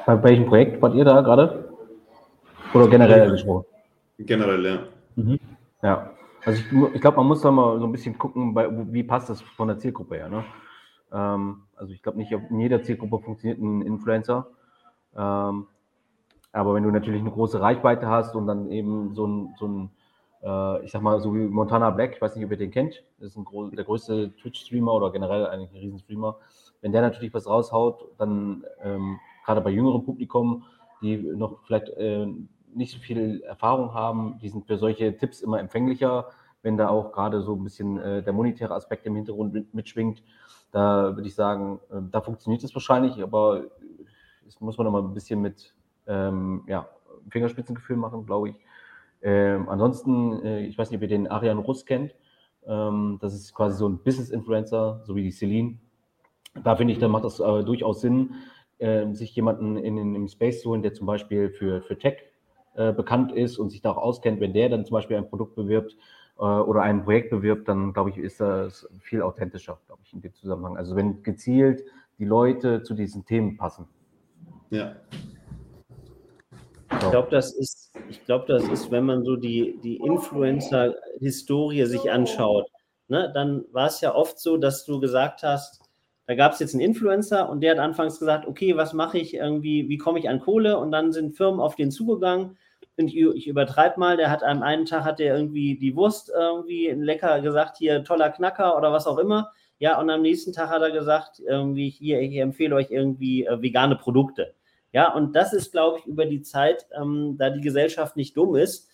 Bei 0.04 0.20
welchem 0.20 0.46
Projekt 0.46 0.82
wart 0.82 0.96
ihr 0.96 1.04
da 1.04 1.20
gerade? 1.20 1.72
Oder 2.74 2.88
generell 2.88 3.30
gesprochen? 3.30 3.66
Generell, 4.18 4.66
ja. 4.66 4.78
Mhm. 5.14 5.38
Ja. 5.80 6.10
Also 6.44 6.60
ich, 6.60 6.94
ich 6.94 7.00
glaube, 7.00 7.18
man 7.18 7.26
muss 7.26 7.40
da 7.40 7.52
mal 7.52 7.78
so 7.78 7.86
ein 7.86 7.92
bisschen 7.92 8.18
gucken, 8.18 8.52
bei, 8.52 8.68
wie 8.92 9.04
passt 9.04 9.30
das 9.30 9.42
von 9.42 9.68
der 9.68 9.78
Zielgruppe 9.78 10.16
her. 10.16 10.28
Ne? 10.28 10.44
Ähm, 11.14 11.62
also 11.76 11.92
ich 11.92 12.02
glaube 12.02 12.18
nicht, 12.18 12.32
in 12.32 12.60
jeder 12.60 12.82
Zielgruppe 12.82 13.20
funktioniert 13.20 13.60
ein 13.60 13.82
Influencer. 13.82 14.48
Ähm, 15.16 15.66
aber 16.52 16.74
wenn 16.74 16.82
du 16.82 16.90
natürlich 16.90 17.20
eine 17.20 17.30
große 17.30 17.60
Reichweite 17.60 18.08
hast 18.08 18.34
und 18.34 18.46
dann 18.46 18.70
eben 18.70 19.14
so 19.14 19.26
ein, 19.26 19.54
so 19.58 19.66
ein 19.66 19.90
äh, 20.44 20.84
ich 20.84 20.92
sag 20.92 21.02
mal, 21.02 21.20
so 21.20 21.34
wie 21.34 21.46
Montana 21.46 21.90
Black, 21.90 22.14
ich 22.14 22.22
weiß 22.22 22.36
nicht, 22.36 22.44
ob 22.44 22.50
ihr 22.50 22.56
den 22.56 22.70
kennt, 22.70 23.02
das 23.18 23.30
ist 23.30 23.36
ein 23.36 23.70
der 23.74 23.84
größte 23.84 24.34
Twitch-Streamer 24.36 24.92
oder 24.92 25.10
generell 25.10 25.46
eigentlich 25.46 25.70
ein 25.70 25.78
Riesenstreamer. 25.78 26.36
Wenn 26.80 26.92
der 26.92 27.02
natürlich 27.02 27.32
was 27.32 27.48
raushaut, 27.48 28.10
dann 28.18 28.64
ähm, 28.82 29.18
gerade 29.44 29.62
bei 29.62 29.70
jüngerem 29.70 30.04
Publikum, 30.04 30.64
die 31.02 31.16
noch 31.16 31.62
vielleicht 31.66 31.88
äh, 31.90 32.26
nicht 32.74 32.92
so 32.92 32.98
viel 32.98 33.42
Erfahrung 33.42 33.94
haben, 33.94 34.38
die 34.42 34.48
sind 34.48 34.66
für 34.66 34.76
solche 34.76 35.16
Tipps 35.16 35.40
immer 35.40 35.60
empfänglicher, 35.60 36.26
wenn 36.64 36.78
da 36.78 36.88
auch 36.88 37.12
gerade 37.12 37.42
so 37.42 37.54
ein 37.54 37.62
bisschen 37.62 37.98
äh, 37.98 38.22
der 38.22 38.32
monetäre 38.32 38.74
Aspekt 38.74 39.06
im 39.06 39.14
Hintergrund 39.14 39.52
mit, 39.52 39.74
mitschwingt. 39.74 40.22
Da 40.72 41.14
würde 41.14 41.28
ich 41.28 41.34
sagen, 41.34 41.78
äh, 41.90 42.00
da 42.10 42.22
funktioniert 42.22 42.64
es 42.64 42.74
wahrscheinlich, 42.74 43.22
aber 43.22 43.64
das 44.44 44.60
muss 44.60 44.78
man 44.78 44.86
noch 44.86 44.92
mal 44.92 45.02
ein 45.02 45.12
bisschen 45.12 45.40
mit 45.40 45.74
ähm, 46.06 46.64
ja, 46.66 46.88
Fingerspitzengefühl 47.30 47.96
machen, 47.96 48.24
glaube 48.24 48.48
ich. 48.48 48.56
Ähm, 49.22 49.68
ansonsten, 49.68 50.42
äh, 50.42 50.66
ich 50.66 50.76
weiß 50.76 50.90
nicht, 50.90 50.98
ob 50.98 51.02
ihr 51.02 51.08
den 51.08 51.28
Arian 51.28 51.58
Russ 51.58 51.84
kennt. 51.84 52.14
Ähm, 52.66 53.18
das 53.20 53.34
ist 53.34 53.54
quasi 53.54 53.76
so 53.76 53.86
ein 53.86 53.98
Business-Influencer, 53.98 55.02
so 55.04 55.14
wie 55.14 55.22
die 55.22 55.32
Celine. 55.32 55.78
Da 56.62 56.76
finde 56.76 56.94
ich, 56.94 56.98
da 56.98 57.08
macht 57.08 57.24
das 57.24 57.40
äh, 57.40 57.62
durchaus 57.62 58.00
Sinn, 58.00 58.34
äh, 58.78 59.12
sich 59.12 59.36
jemanden 59.36 59.76
in, 59.76 59.98
in, 59.98 60.14
im 60.14 60.28
Space 60.28 60.62
zu 60.62 60.70
holen, 60.70 60.82
der 60.82 60.94
zum 60.94 61.06
Beispiel 61.06 61.50
für, 61.50 61.82
für 61.82 61.98
Tech 61.98 62.22
äh, 62.74 62.92
bekannt 62.92 63.32
ist 63.32 63.58
und 63.58 63.68
sich 63.68 63.82
da 63.82 63.92
auch 63.92 63.98
auskennt, 63.98 64.40
wenn 64.40 64.54
der 64.54 64.70
dann 64.70 64.86
zum 64.86 64.94
Beispiel 64.94 65.18
ein 65.18 65.28
Produkt 65.28 65.56
bewirbt 65.56 65.92
äh, 65.92 65.96
oder 66.36 66.82
ein 66.82 67.04
Projekt 67.04 67.30
bewirbt, 67.30 67.68
dann 67.68 67.92
glaube 67.92 68.10
ich, 68.10 68.18
ist 68.18 68.40
das 68.40 68.88
viel 69.00 69.22
authentischer, 69.22 69.78
glaube 69.86 70.02
ich, 70.04 70.12
in 70.12 70.20
dem 70.20 70.34
Zusammenhang. 70.34 70.76
Also 70.76 70.96
wenn 70.96 71.22
gezielt 71.22 71.84
die 72.18 72.24
Leute 72.24 72.82
zu 72.82 72.94
diesen 72.94 73.24
Themen 73.24 73.56
passen. 73.56 73.86
Ja. 74.70 74.96
Ich 76.90 77.10
glaube, 77.10 77.28
das 77.30 77.52
ist, 77.52 77.92
ich 78.08 78.24
glaube, 78.24 78.46
das 78.48 78.68
ist, 78.68 78.90
wenn 78.90 79.04
man 79.04 79.24
so 79.24 79.36
die, 79.36 79.78
die 79.82 79.96
Influencer-Historie 79.96 81.84
sich 81.86 82.10
anschaut, 82.10 82.66
ne, 83.08 83.30
dann 83.34 83.64
war 83.72 83.86
es 83.86 84.00
ja 84.00 84.14
oft 84.14 84.38
so, 84.38 84.56
dass 84.56 84.84
du 84.84 85.00
gesagt 85.00 85.42
hast, 85.42 85.80
da 86.26 86.34
gab 86.34 86.52
es 86.52 86.60
jetzt 86.60 86.74
einen 86.74 86.82
Influencer 86.82 87.48
und 87.48 87.60
der 87.60 87.72
hat 87.72 87.78
anfangs 87.78 88.18
gesagt, 88.18 88.46
okay, 88.46 88.76
was 88.76 88.92
mache 88.92 89.18
ich 89.18 89.34
irgendwie, 89.34 89.88
wie 89.88 89.98
komme 89.98 90.18
ich 90.18 90.28
an 90.28 90.40
Kohle? 90.40 90.78
Und 90.78 90.90
dann 90.90 91.12
sind 91.12 91.36
Firmen 91.36 91.60
auf 91.60 91.76
den 91.76 91.90
zugegangen. 91.90 92.56
Ich, 92.96 93.16
ich 93.16 93.46
übertreibe 93.48 93.98
mal, 93.98 94.16
der 94.16 94.30
hat 94.30 94.42
am 94.42 94.62
einen 94.62 94.86
Tag 94.86 95.04
hat 95.04 95.18
der 95.18 95.36
irgendwie 95.36 95.76
die 95.76 95.96
Wurst 95.96 96.30
irgendwie 96.34 96.90
lecker 96.90 97.40
gesagt, 97.40 97.76
hier 97.78 98.04
toller 98.04 98.30
Knacker 98.30 98.76
oder 98.76 98.92
was 98.92 99.06
auch 99.06 99.18
immer. 99.18 99.50
Ja, 99.78 100.00
und 100.00 100.08
am 100.10 100.22
nächsten 100.22 100.52
Tag 100.52 100.70
hat 100.70 100.82
er 100.82 100.92
gesagt, 100.92 101.40
irgendwie 101.40 101.90
hier, 101.90 102.20
ich 102.20 102.36
empfehle 102.36 102.76
euch 102.76 102.90
irgendwie 102.90 103.44
äh, 103.44 103.60
vegane 103.60 103.96
Produkte. 103.96 104.54
Ja, 104.92 105.12
und 105.12 105.34
das 105.34 105.52
ist, 105.52 105.72
glaube 105.72 105.98
ich, 105.98 106.06
über 106.06 106.24
die 106.24 106.42
Zeit, 106.42 106.86
ähm, 106.96 107.36
da 107.36 107.50
die 107.50 107.60
Gesellschaft 107.60 108.16
nicht 108.16 108.36
dumm 108.36 108.54
ist, 108.54 108.88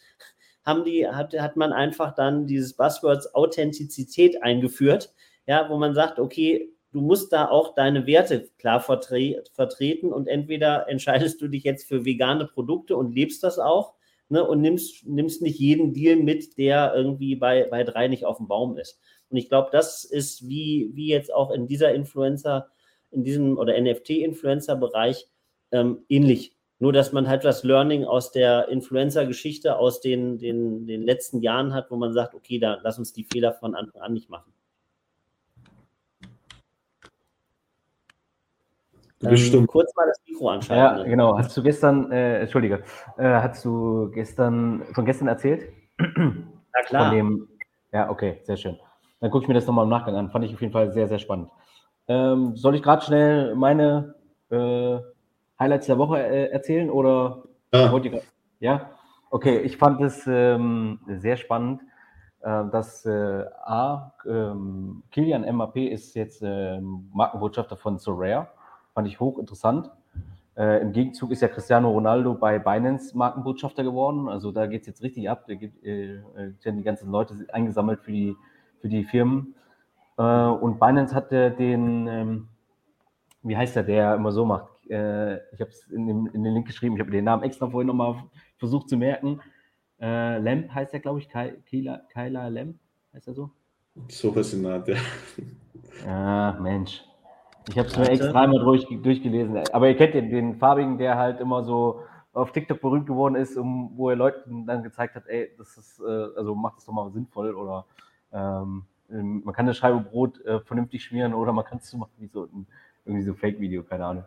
haben 0.65 0.85
die, 0.85 1.07
hat, 1.07 1.39
hat 1.39 1.57
man 1.57 1.73
einfach 1.73 2.15
dann 2.15 2.47
dieses 2.47 2.73
Buzzwords 2.73 3.35
Authentizität 3.35 4.43
eingeführt, 4.43 5.13
ja, 5.47 5.69
wo 5.69 5.77
man 5.77 5.95
sagt, 5.95 6.19
okay, 6.19 6.73
du 6.93 7.01
musst 7.01 7.33
da 7.33 7.49
auch 7.49 7.75
deine 7.75 8.07
Werte 8.07 8.51
klar 8.59 8.81
vertre 8.81 9.43
vertreten 9.53 10.13
und 10.13 10.27
entweder 10.27 10.89
entscheidest 10.89 11.41
du 11.41 11.49
dich 11.49 11.65
jetzt 11.65 11.89
für 11.89 12.05
vegane 12.05 12.47
Produkte 12.47 12.97
und 12.97 13.15
lebst 13.15 13.43
das 13.43 13.59
auch 13.59 13.95
ne, 14.29 14.47
und 14.47 14.61
nimmst, 14.61 15.07
nimmst 15.07 15.43
nicht 15.43 15.59
jeden 15.59 15.93
Deal 15.93 16.17
mit, 16.17 16.57
der 16.59 16.95
irgendwie 16.95 17.37
bei, 17.37 17.65
bei 17.71 17.85
drei 17.85 18.09
nicht 18.09 18.25
auf 18.25 18.39
dem 18.39 18.49
Baum 18.49 18.77
ist. 18.77 18.99
Und 19.29 19.37
ich 19.37 19.49
glaube, 19.49 19.69
das 19.73 20.05
ist 20.05 20.49
wie, 20.49 20.91
wie 20.95 21.09
jetzt 21.09 21.33
auch 21.33 21.51
in 21.51 21.67
dieser 21.67 21.95
Influencer, 21.95 22.69
in 23.11 23.23
diesem 23.25 23.59
oder 23.59 23.81
NFT-Influencer-Bereich 23.81 25.29
ähm, 25.73 26.05
ähnlich. 26.09 26.57
Nur, 26.79 26.93
dass 26.93 27.13
man 27.13 27.29
halt 27.29 27.45
das 27.45 27.63
Learning 27.63 28.05
aus 28.05 28.33
der 28.33 28.69
Influencer-Geschichte 28.69 29.77
aus 29.77 30.01
den, 30.01 30.39
den, 30.39 30.87
den 30.87 31.03
letzten 31.03 31.43
Jahren 31.43 31.75
hat, 31.75 31.91
wo 31.91 31.97
man 31.97 32.13
sagt, 32.15 32.35
okay, 32.35 32.59
da 32.59 32.81
lass 32.83 32.99
uns 32.99 33.13
die 33.13 33.25
Fehler 33.25 33.53
von 33.53 33.75
Anfang 33.75 34.01
an 34.01 34.15
nicht 34.15 34.31
machen. 34.31 34.53
Ähm, 39.23 39.67
kurz 39.67 39.95
mal 39.97 40.07
das 40.07 40.19
Mikro 40.27 40.49
anschalten. 40.49 40.99
Ja, 40.99 41.05
genau. 41.05 41.37
Hast 41.37 41.55
du 41.57 41.63
gestern, 41.63 42.11
äh, 42.11 42.41
Entschuldige, 42.41 42.83
äh, 43.19 43.29
hast 43.29 43.65
du 43.65 44.11
gestern, 44.13 44.85
von 44.95 45.05
gestern 45.05 45.29
erzählt? 45.29 45.69
Na 45.99 46.83
klar. 46.87 47.09
Von 47.09 47.17
dem, 47.17 47.49
ja, 47.93 48.09
okay, 48.09 48.41
sehr 48.45 48.57
schön. 48.57 48.79
Dann 49.21 49.31
gucke 49.31 49.45
ich 49.45 49.49
mir 49.49 49.55
das 49.55 49.67
nochmal 49.67 49.85
im 49.85 49.91
Nachgang 49.91 50.17
an. 50.17 50.31
Fand 50.31 50.47
ich 50.47 50.55
auf 50.55 50.61
jeden 50.61 50.73
Fall 50.73 50.91
sehr, 50.93 51.07
sehr 51.09 51.19
spannend. 51.19 51.51
Ähm, 52.09 52.57
soll 52.57 52.75
ich 52.75 52.83
gerade 52.83 53.05
schnell 53.05 53.55
meine 53.55 54.15
äh, 54.51 54.99
Highlights 55.59 55.87
der 55.87 55.99
Woche 55.99 56.19
äh, 56.19 56.51
erzählen 56.51 56.89
oder 56.89 57.43
ja. 57.73 57.93
wollt 57.93 58.07
ihr 58.07 58.23
Ja? 58.59 58.91
Okay, 59.31 59.59
ich 59.59 59.77
fand 59.77 60.01
es 60.01 60.27
ähm, 60.27 60.99
sehr 61.07 61.37
spannend, 61.37 61.83
äh, 62.41 62.65
dass 62.73 63.05
äh, 63.05 63.45
A, 63.65 64.15
ähm, 64.27 65.03
Kilian 65.13 65.45
MAP 65.55 65.77
ist 65.77 66.15
jetzt 66.15 66.43
ähm, 66.43 67.11
Markenbotschafter 67.13 67.77
von 67.77 67.99
Sorare 67.99 68.49
Fand 68.95 69.07
ich 69.07 69.21
hochinteressant. 69.21 69.91
Äh, 70.57 70.83
Im 70.83 70.93
Gegenzug 70.93 71.31
ist 71.31 71.43
ja 71.43 71.49
Cristiano 71.49 71.91
Ronaldo 71.91 72.35
bei 72.35 72.59
Binance 72.59 73.17
Markenbotschafter 73.17 73.85
geworden. 73.85 74.29
Also 74.29 74.53
da 74.53 74.67
geht 74.67 74.83
es 74.83 74.87
jetzt 74.89 75.03
richtig 75.03 75.31
ab. 75.31 75.45
Da 75.47 75.55
gibt 75.55 75.85
äh, 75.85 76.17
äh 76.37 76.53
die 76.65 76.83
ganzen 76.83 77.11
Leute 77.11 77.35
eingesammelt 77.53 78.01
für 78.01 78.13
die, 78.13 78.37
für 78.81 78.89
die 78.89 79.05
Firmen. 79.05 79.55
Äh, 80.19 80.23
und 80.23 80.79
Binance 80.79 81.15
hatte 81.15 81.51
den, 81.53 82.07
ähm, 82.09 82.49
wie 83.43 83.57
heißt 83.57 83.77
der, 83.77 83.85
der 83.85 84.15
immer 84.17 84.33
so 84.33 84.45
macht? 84.45 84.69
Äh, 84.91 85.37
ich 85.55 85.61
habe 85.61 85.71
es 85.71 85.87
in, 85.89 86.27
in, 86.27 86.45
den 86.45 86.53
Link 86.53 86.67
geschrieben. 86.67 86.97
Ich 86.97 87.01
habe 87.01 87.11
den 87.11 87.25
Namen 87.25 87.45
extra 87.45 87.71
vorhin 87.71 87.87
nochmal 87.87 88.17
versucht 88.59 88.89
zu 88.89 88.97
merken. 88.97 89.41
Äh, 90.01 90.39
Lamp 90.39 90.75
heißt 90.75 90.93
der, 90.93 91.01
glaube 91.01 91.21
ich. 91.21 91.29
Kyla, 91.29 92.49
Lamp 92.49 92.77
heißt 93.15 93.29
er 93.29 93.35
so? 93.35 93.51
So 94.09 94.35
was 94.35 94.53
in 94.53 94.63
der 94.63 94.85
Ah, 96.07 96.57
Mensch. 96.61 97.05
Ich 97.69 97.79
habe 97.79 97.89
es 97.89 97.97
mir 97.97 98.09
extra 98.09 98.43
einmal 98.43 98.61
durch, 98.61 98.87
durchgelesen. 98.89 99.61
Aber 99.73 99.89
ihr 99.89 99.97
kennt 99.97 100.15
den, 100.15 100.31
den 100.31 100.57
farbigen, 100.57 100.99
der 100.99 101.17
halt 101.17 101.41
immer 101.41 101.63
so 101.63 102.03
auf 102.33 102.53
TikTok 102.53 102.81
berühmt 102.81 103.07
geworden 103.07 103.35
ist, 103.35 103.57
um, 103.57 103.93
wo 103.97 104.11
er 104.11 104.17
Leuten 104.17 104.67
dann 104.67 104.83
gezeigt 104.83 105.15
hat, 105.17 105.27
ey, 105.27 105.51
das 105.59 105.77
ist, 105.77 106.01
äh, 106.01 106.27
also 106.37 106.55
macht 106.55 106.77
das 106.77 106.87
doch 106.87 106.93
mal 106.93 107.11
sinnvoll 107.11 107.55
oder 107.55 107.87
ähm, 108.33 108.85
ähm, 109.11 109.43
man 109.45 109.55
kann 109.55 109.67
eine 109.67 109.75
Scheibe 109.75 110.01
Brot 110.01 110.41
äh, 110.45 110.61
vernünftig 110.61 111.03
schmieren 111.03 111.35
oder 111.35 111.53
man 111.53 111.65
kann 111.65 111.79
es 111.79 111.91
so 111.91 111.99
machen 111.99 112.13
wie 112.19 112.29
so 112.29 112.45
ein 112.45 112.67
irgendwie 113.05 113.25
so 113.25 113.35
Fake-Video, 113.35 113.83
keine 113.83 114.05
Ahnung. 114.05 114.25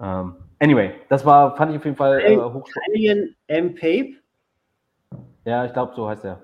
Ähm, 0.00 0.34
anyway, 0.58 0.94
das 1.08 1.24
war, 1.24 1.56
fand 1.56 1.72
ich 1.72 1.78
auf 1.78 1.84
jeden 1.84 1.96
Fall 1.96 2.20
äh, 2.20 2.36
hochspannend. 2.36 3.36
M-Pape? 3.46 4.14
Ja, 5.44 5.64
ich 5.64 5.72
glaube, 5.72 5.92
so 5.94 6.08
heißt 6.08 6.24
er. 6.24 6.42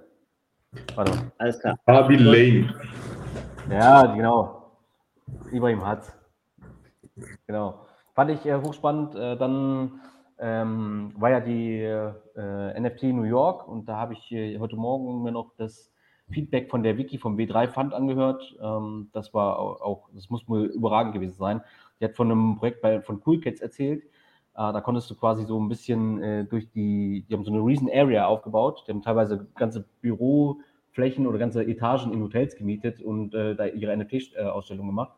Warte 0.94 1.10
mal. 1.10 1.32
Alles 1.38 1.58
klar. 1.58 1.76
Fabi 1.84 2.16
Lane. 2.16 2.74
Ja, 3.68 4.06
genau. 4.14 4.61
Ibrahim 5.52 5.84
hat 5.84 6.12
Genau. 7.46 7.86
Fand 8.14 8.30
ich 8.30 8.44
äh, 8.46 8.60
hochspannend. 8.60 9.14
Äh, 9.14 9.36
dann 9.36 10.00
ähm, 10.38 11.12
war 11.16 11.30
ja 11.30 11.40
die 11.40 11.80
äh, 11.80 12.80
NFT 12.80 13.04
New 13.04 13.22
York 13.22 13.68
und 13.68 13.88
da 13.88 13.96
habe 13.96 14.14
ich 14.14 14.32
äh, 14.32 14.58
heute 14.58 14.76
Morgen 14.76 15.22
mir 15.22 15.32
noch 15.32 15.52
das 15.56 15.92
Feedback 16.30 16.70
von 16.70 16.82
der 16.82 16.96
Wiki 16.96 17.18
vom 17.18 17.36
W3 17.36 17.68
Fund 17.68 17.94
angehört. 17.94 18.56
Ähm, 18.60 19.10
das 19.12 19.32
war 19.34 19.58
auch, 19.58 20.08
das 20.14 20.30
muss 20.30 20.48
wohl 20.48 20.64
überragend 20.66 21.14
gewesen 21.14 21.36
sein. 21.36 21.60
Die 22.00 22.04
hat 22.04 22.16
von 22.16 22.30
einem 22.30 22.56
Projekt 22.56 22.80
bei, 22.80 23.00
von 23.00 23.22
Cool 23.24 23.40
Cats 23.40 23.60
erzählt. 23.60 24.04
Äh, 24.04 24.72
da 24.72 24.80
konntest 24.80 25.10
du 25.10 25.14
quasi 25.14 25.44
so 25.44 25.58
ein 25.60 25.68
bisschen 25.68 26.22
äh, 26.22 26.44
durch 26.44 26.70
die, 26.70 27.24
die 27.28 27.34
haben 27.34 27.44
so 27.44 27.52
eine 27.52 27.60
Reason 27.60 27.88
Area 27.92 28.26
aufgebaut. 28.26 28.84
Die 28.86 28.92
haben 28.92 29.02
teilweise 29.02 29.46
ganze 29.54 29.86
Büroflächen 30.00 31.26
oder 31.26 31.38
ganze 31.38 31.64
Etagen 31.64 32.12
in 32.12 32.22
Hotels 32.22 32.56
gemietet 32.56 33.00
und 33.00 33.34
äh, 33.34 33.54
da 33.54 33.66
ihre 33.66 33.96
NFT-Ausstellung 33.96 34.86
gemacht. 34.86 35.12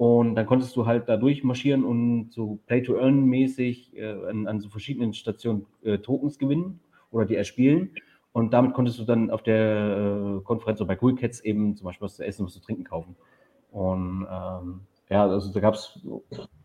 Und 0.00 0.34
dann 0.34 0.46
konntest 0.46 0.74
du 0.76 0.86
halt 0.86 1.10
da 1.10 1.18
durchmarschieren 1.18 1.84
und 1.84 2.32
so 2.32 2.58
Play-to-Earn-mäßig 2.68 3.94
äh, 3.98 4.28
an, 4.30 4.46
an, 4.46 4.58
so 4.58 4.70
verschiedenen 4.70 5.12
Stationen 5.12 5.66
äh, 5.82 5.98
Tokens 5.98 6.38
gewinnen 6.38 6.80
oder 7.10 7.26
die 7.26 7.36
erspielen. 7.36 7.90
Und 8.32 8.54
damit 8.54 8.72
konntest 8.72 8.98
du 8.98 9.04
dann 9.04 9.30
auf 9.30 9.42
der 9.42 10.38
äh, 10.38 10.42
Konferenz 10.42 10.80
oder 10.80 10.88
bei 10.88 10.98
Cool 11.02 11.16
Cats 11.16 11.40
eben 11.40 11.76
zum 11.76 11.84
Beispiel 11.84 12.06
was 12.06 12.16
zu 12.16 12.24
essen, 12.24 12.46
was 12.46 12.54
zu 12.54 12.62
trinken 12.62 12.84
kaufen. 12.84 13.14
Und 13.72 14.26
ähm, 14.26 14.80
ja, 15.10 15.26
also 15.26 15.52
da 15.52 15.60
gab 15.60 15.74
es 15.74 16.00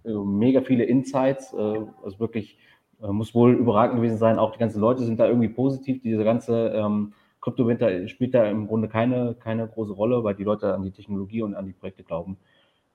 äh, 0.05 0.13
mega 0.13 0.61
viele 0.61 0.85
Insights. 0.85 1.51
Äh, 1.51 1.57
also 2.05 2.19
wirklich 2.19 2.57
äh, 3.01 3.07
muss 3.07 3.35
wohl 3.35 3.53
überragend 3.55 3.97
gewesen 3.97 4.17
sein. 4.17 4.39
Auch 4.39 4.53
die 4.53 4.59
ganzen 4.59 4.79
Leute 4.79 5.03
sind 5.03 5.19
da 5.19 5.27
irgendwie 5.27 5.49
positiv. 5.49 6.01
Diese 6.01 6.23
ganze 6.23 6.69
ähm, 6.69 7.11
Kryptowinter 7.41 8.07
spielt 8.07 8.33
da 8.33 8.45
im 8.45 8.67
Grunde 8.67 8.87
keine, 8.87 9.35
keine 9.37 9.67
große 9.67 9.91
Rolle, 9.91 10.23
weil 10.23 10.35
die 10.35 10.45
Leute 10.45 10.73
an 10.73 10.83
die 10.83 10.91
Technologie 10.91 11.41
und 11.41 11.53
an 11.53 11.65
die 11.65 11.73
Projekte 11.73 12.05
glauben. 12.05 12.37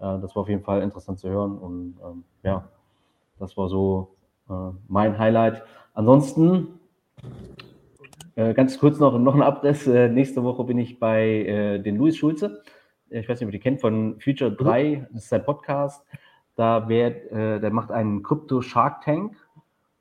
Äh, 0.01 0.19
das 0.21 0.35
war 0.35 0.43
auf 0.43 0.49
jeden 0.49 0.63
Fall 0.63 0.83
interessant 0.83 1.19
zu 1.19 1.29
hören 1.29 1.59
und 1.59 1.97
ähm, 2.05 2.25
ja, 2.43 2.69
das 3.39 3.57
war 3.57 3.69
so 3.69 4.17
äh, 4.49 4.71
mein 4.89 5.19
Highlight. 5.19 5.63
Ansonsten 5.95 6.81
äh, 8.37 8.55
ganz 8.55 8.79
kurz 8.79 8.99
noch, 8.99 9.19
noch 9.19 9.35
ein 9.35 9.43
Abriss. 9.43 9.87
Äh, 9.87 10.09
nächste 10.09 10.43
Woche 10.43 10.65
bin 10.65 10.79
ich 10.79 10.99
bei 10.99 11.27
äh, 11.27 11.79
den 11.79 11.97
Louis 11.97 12.17
Schulze. 12.17 12.63
Ich 13.11 13.29
weiß 13.29 13.41
nicht, 13.41 13.47
ob 13.47 13.53
ihr 13.53 13.59
die 13.59 13.63
kennt 13.63 13.81
von 13.81 14.21
Future 14.21 14.53
3, 14.53 15.09
das 15.13 15.25
ist 15.25 15.29
sein 15.31 15.45
Podcast. 15.45 16.07
Da 16.55 16.89
wird, 16.89 17.31
äh, 17.33 17.61
der 17.61 17.71
macht 17.71 17.91
einen 17.91 18.23
Crypto 18.23 18.63
Shark 18.63 19.03
Tank. 19.03 19.37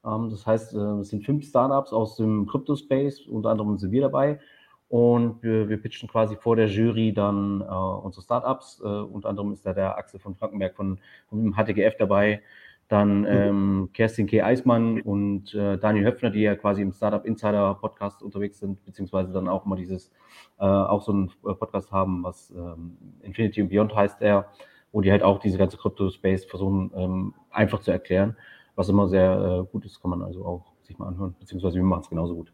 Ähm, 0.05 0.29
das 0.29 0.45
heißt, 0.45 0.73
es 0.73 1.09
sind 1.09 1.25
fünf 1.25 1.45
Startups 1.45 1.91
aus 1.91 2.15
dem 2.17 2.45
Crypto-Space, 2.45 3.27
unter 3.27 3.49
anderem 3.49 3.77
sind 3.77 3.91
wir 3.91 4.01
dabei. 4.01 4.39
Und 4.89 5.43
wir, 5.43 5.69
wir 5.69 5.77
pitchen 5.77 6.09
quasi 6.09 6.35
vor 6.35 6.55
der 6.55 6.67
Jury 6.67 7.13
dann 7.13 7.61
äh, 7.61 7.65
unsere 7.65 8.23
Startups. 8.23 8.81
Äh, 8.83 8.87
unter 8.87 9.29
anderem 9.29 9.53
ist 9.53 9.65
da 9.65 9.73
der 9.73 9.97
Axel 9.97 10.19
von 10.19 10.35
Frankenberg 10.35 10.75
von, 10.75 10.99
von 11.29 11.53
HTGF 11.53 11.95
dabei. 11.97 12.41
Dann 12.87 13.19
mhm. 13.19 13.27
ähm, 13.27 13.89
Kerstin 13.93 14.25
K. 14.25 14.41
Eismann 14.41 14.99
und 15.01 15.53
äh, 15.53 15.77
Daniel 15.77 16.05
Höpfner, 16.05 16.31
die 16.31 16.41
ja 16.41 16.55
quasi 16.55 16.81
im 16.81 16.91
Startup 16.91 17.23
Insider 17.23 17.75
Podcast 17.75 18.23
unterwegs 18.23 18.57
sind, 18.57 18.83
beziehungsweise 18.83 19.31
dann 19.31 19.47
auch 19.47 19.65
mal 19.65 19.75
dieses, 19.75 20.11
äh, 20.57 20.65
auch 20.65 21.03
so 21.03 21.11
einen 21.11 21.31
äh, 21.45 21.53
Podcast 21.53 21.91
haben, 21.91 22.23
was 22.23 22.49
ähm, 22.49 22.97
Infinity 23.21 23.61
and 23.61 23.69
Beyond 23.69 23.95
heißt 23.95 24.23
er, 24.23 24.47
wo 24.91 25.01
die 25.01 25.11
halt 25.11 25.21
auch 25.21 25.39
diese 25.39 25.59
ganze 25.59 25.77
Crypto-Space 25.77 26.45
versuchen 26.45 26.89
ähm, 26.95 27.35
einfach 27.51 27.79
zu 27.81 27.91
erklären, 27.91 28.35
was 28.73 28.89
immer 28.89 29.07
sehr 29.07 29.65
äh, 29.67 29.71
gut 29.71 29.85
ist, 29.85 30.01
kann 30.01 30.09
man 30.09 30.23
also 30.23 30.43
auch 30.43 30.73
sich 30.81 30.97
mal 30.97 31.09
anhören, 31.09 31.35
beziehungsweise 31.39 31.75
wir 31.75 31.83
machen 31.83 32.01
es 32.01 32.09
genauso 32.09 32.33
gut. 32.33 32.51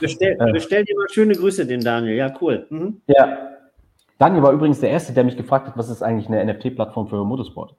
Bestell, 0.00 0.36
bestell 0.52 0.84
dir 0.84 0.96
mal 0.96 1.08
schöne 1.10 1.34
Grüße, 1.34 1.66
den 1.66 1.80
Daniel. 1.80 2.16
Ja, 2.16 2.34
cool. 2.40 2.66
Mhm. 2.70 3.02
Ja. 3.06 3.48
Daniel 4.18 4.42
war 4.42 4.52
übrigens 4.52 4.80
der 4.80 4.90
Erste, 4.90 5.12
der 5.12 5.24
mich 5.24 5.36
gefragt 5.36 5.66
hat, 5.66 5.76
was 5.76 5.88
ist 5.88 6.02
eigentlich 6.02 6.28
eine 6.28 6.44
NFT-Plattform 6.44 7.08
für 7.08 7.24
Motorsport? 7.24 7.74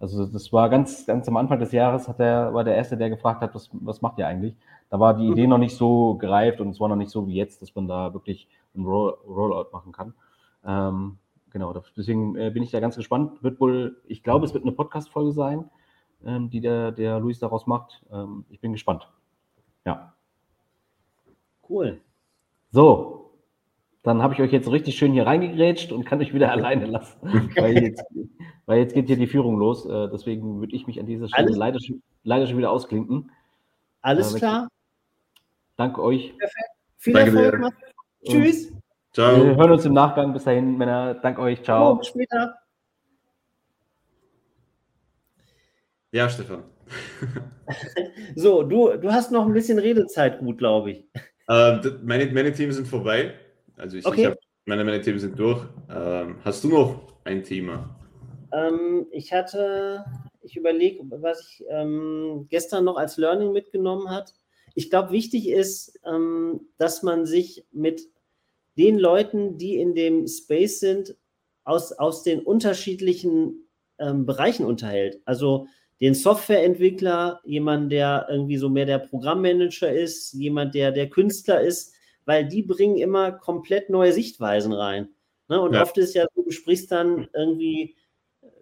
Also 0.00 0.26
das 0.26 0.52
war 0.52 0.68
ganz, 0.70 1.06
ganz 1.06 1.26
am 1.26 1.36
Anfang 1.36 1.58
des 1.58 1.72
Jahres 1.72 2.06
hat 2.06 2.20
er, 2.20 2.54
war 2.54 2.62
der 2.62 2.76
Erste, 2.76 2.96
der 2.96 3.10
gefragt 3.10 3.40
hat, 3.40 3.54
was, 3.54 3.68
was 3.72 4.00
macht 4.00 4.18
ihr 4.18 4.26
eigentlich? 4.26 4.54
Da 4.90 5.00
war 5.00 5.14
die 5.14 5.26
mhm. 5.26 5.32
Idee 5.32 5.46
noch 5.46 5.58
nicht 5.58 5.76
so 5.76 6.14
gereift 6.14 6.60
und 6.60 6.70
es 6.70 6.80
war 6.80 6.88
noch 6.88 6.96
nicht 6.96 7.10
so 7.10 7.26
wie 7.26 7.34
jetzt, 7.34 7.62
dass 7.62 7.74
man 7.74 7.88
da 7.88 8.14
wirklich 8.14 8.48
einen 8.74 8.86
Roll 8.86 9.16
Rollout 9.26 9.70
machen 9.72 9.92
kann. 9.92 10.14
Ähm, 10.64 11.18
genau, 11.50 11.74
deswegen 11.96 12.36
äh, 12.36 12.50
bin 12.50 12.62
ich 12.62 12.70
da 12.70 12.80
ganz 12.80 12.96
gespannt. 12.96 13.42
Wird 13.42 13.60
wohl, 13.60 14.00
ich 14.06 14.22
glaube, 14.22 14.46
es 14.46 14.54
wird 14.54 14.64
eine 14.64 14.72
Podcast-Folge 14.72 15.32
sein, 15.32 15.64
ähm, 16.24 16.48
die 16.48 16.60
der, 16.60 16.92
der 16.92 17.18
Luis 17.18 17.40
daraus 17.40 17.66
macht. 17.66 18.02
Ähm, 18.12 18.44
ich 18.50 18.60
bin 18.60 18.72
gespannt. 18.72 19.08
Ja. 19.84 20.14
Cool. 21.68 22.00
So, 22.70 23.18
dann 24.02 24.22
habe 24.22 24.34
ich 24.34 24.40
euch 24.40 24.52
jetzt 24.52 24.70
richtig 24.70 24.96
schön 24.96 25.12
hier 25.12 25.26
reingegrätscht 25.26 25.92
und 25.92 26.04
kann 26.04 26.20
euch 26.20 26.32
wieder 26.32 26.50
alleine 26.52 26.86
lassen. 26.86 27.50
weil, 27.56 27.82
jetzt, 27.82 28.04
weil, 28.66 28.80
jetzt, 28.80 28.94
geht 28.94 29.06
hier 29.06 29.16
die 29.16 29.26
Führung 29.26 29.58
los. 29.58 29.86
Äh, 29.86 30.08
deswegen 30.10 30.60
würde 30.60 30.74
ich 30.74 30.86
mich 30.86 30.98
an 31.00 31.06
dieser 31.06 31.28
Stelle 31.28 31.50
leider, 31.54 31.78
leider, 32.24 32.46
schon 32.46 32.58
wieder 32.58 32.70
ausklinken. 32.70 33.30
Alles 34.00 34.34
äh, 34.34 34.38
klar. 34.38 34.68
Danke 35.76 36.02
euch. 36.02 36.36
Perfekt. 36.36 36.70
Viel 36.96 37.12
Danke 37.14 37.44
Erfolg. 37.44 37.74
Tschüss. 38.24 38.72
Ciao. 39.12 39.44
Wir 39.44 39.56
hören 39.56 39.72
uns 39.72 39.84
im 39.84 39.92
Nachgang. 39.92 40.32
Bis 40.32 40.44
dahin, 40.44 40.76
Männer. 40.76 41.14
Danke 41.14 41.40
euch. 41.40 41.62
Ciao. 41.62 41.96
bis 41.96 42.08
später. 42.08 42.54
Ja, 46.12 46.28
Stefan. 46.28 46.64
so, 48.34 48.62
du, 48.62 48.96
du 48.96 49.12
hast 49.12 49.30
noch 49.30 49.44
ein 49.44 49.52
bisschen 49.52 49.78
Redezeit, 49.78 50.38
gut, 50.38 50.58
glaube 50.58 50.92
ich. 50.92 51.04
Äh, 51.48 51.80
meine, 52.02 52.26
meine 52.32 52.52
Themen 52.52 52.72
sind 52.72 52.86
vorbei. 52.86 53.34
Also 53.76 53.96
ich, 53.96 54.06
okay. 54.06 54.20
ich 54.20 54.26
hab, 54.26 54.38
meine, 54.66 54.84
meine 54.84 55.00
Themen 55.00 55.18
sind 55.18 55.38
durch. 55.38 55.64
Ähm, 55.90 56.36
hast 56.44 56.62
du 56.64 56.68
noch 56.68 57.12
ein 57.24 57.42
Thema? 57.42 57.96
Ähm, 58.52 59.06
ich 59.10 59.32
hatte, 59.32 60.04
ich 60.42 60.56
überlege, 60.56 61.02
was 61.10 61.40
ich 61.40 61.64
ähm, 61.68 62.46
gestern 62.50 62.84
noch 62.84 62.96
als 62.96 63.16
Learning 63.16 63.52
mitgenommen 63.52 64.10
hat. 64.10 64.34
Ich 64.74 64.90
glaube, 64.90 65.12
wichtig 65.12 65.48
ist, 65.48 65.98
ähm, 66.06 66.60
dass 66.76 67.02
man 67.02 67.26
sich 67.26 67.64
mit 67.72 68.02
den 68.76 68.98
Leuten, 68.98 69.58
die 69.58 69.76
in 69.76 69.94
dem 69.94 70.26
Space 70.28 70.80
sind, 70.80 71.16
aus, 71.64 71.92
aus 71.92 72.22
den 72.22 72.40
unterschiedlichen 72.40 73.68
ähm, 73.98 74.24
Bereichen 74.24 74.64
unterhält. 74.64 75.20
Also 75.24 75.66
den 76.00 76.14
Softwareentwickler, 76.14 77.40
jemand, 77.44 77.90
der 77.90 78.26
irgendwie 78.30 78.56
so 78.56 78.68
mehr 78.68 78.86
der 78.86 78.98
Programmmanager 78.98 79.92
ist, 79.92 80.32
jemand, 80.32 80.74
der 80.74 80.92
der 80.92 81.10
Künstler 81.10 81.60
ist, 81.60 81.94
weil 82.24 82.46
die 82.46 82.62
bringen 82.62 82.98
immer 82.98 83.32
komplett 83.32 83.90
neue 83.90 84.12
Sichtweisen 84.12 84.72
rein. 84.72 85.08
Ne? 85.48 85.60
Und 85.60 85.74
ja. 85.74 85.82
oft 85.82 85.98
ist 85.98 86.14
ja 86.14 86.26
so, 86.34 86.42
du 86.42 86.50
sprichst 86.50 86.92
dann 86.92 87.28
irgendwie 87.34 87.96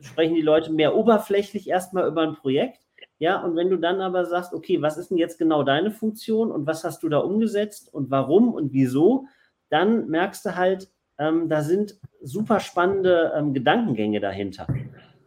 sprechen 0.00 0.34
die 0.34 0.42
Leute 0.42 0.72
mehr 0.72 0.94
oberflächlich 0.96 1.68
erstmal 1.68 2.08
über 2.08 2.22
ein 2.22 2.34
Projekt. 2.34 2.80
Ja, 3.18 3.42
und 3.42 3.56
wenn 3.56 3.70
du 3.70 3.76
dann 3.76 4.00
aber 4.00 4.26
sagst, 4.26 4.52
okay, 4.52 4.82
was 4.82 4.98
ist 4.98 5.10
denn 5.10 5.16
jetzt 5.16 5.38
genau 5.38 5.62
deine 5.62 5.90
Funktion 5.90 6.50
und 6.50 6.66
was 6.66 6.84
hast 6.84 7.02
du 7.02 7.08
da 7.08 7.18
umgesetzt 7.18 7.92
und 7.92 8.10
warum 8.10 8.52
und 8.52 8.72
wieso, 8.72 9.26
dann 9.70 10.08
merkst 10.08 10.44
du 10.44 10.56
halt, 10.56 10.90
ähm, 11.18 11.48
da 11.48 11.62
sind 11.62 11.98
super 12.20 12.60
spannende 12.60 13.32
ähm, 13.34 13.54
Gedankengänge 13.54 14.20
dahinter. 14.20 14.66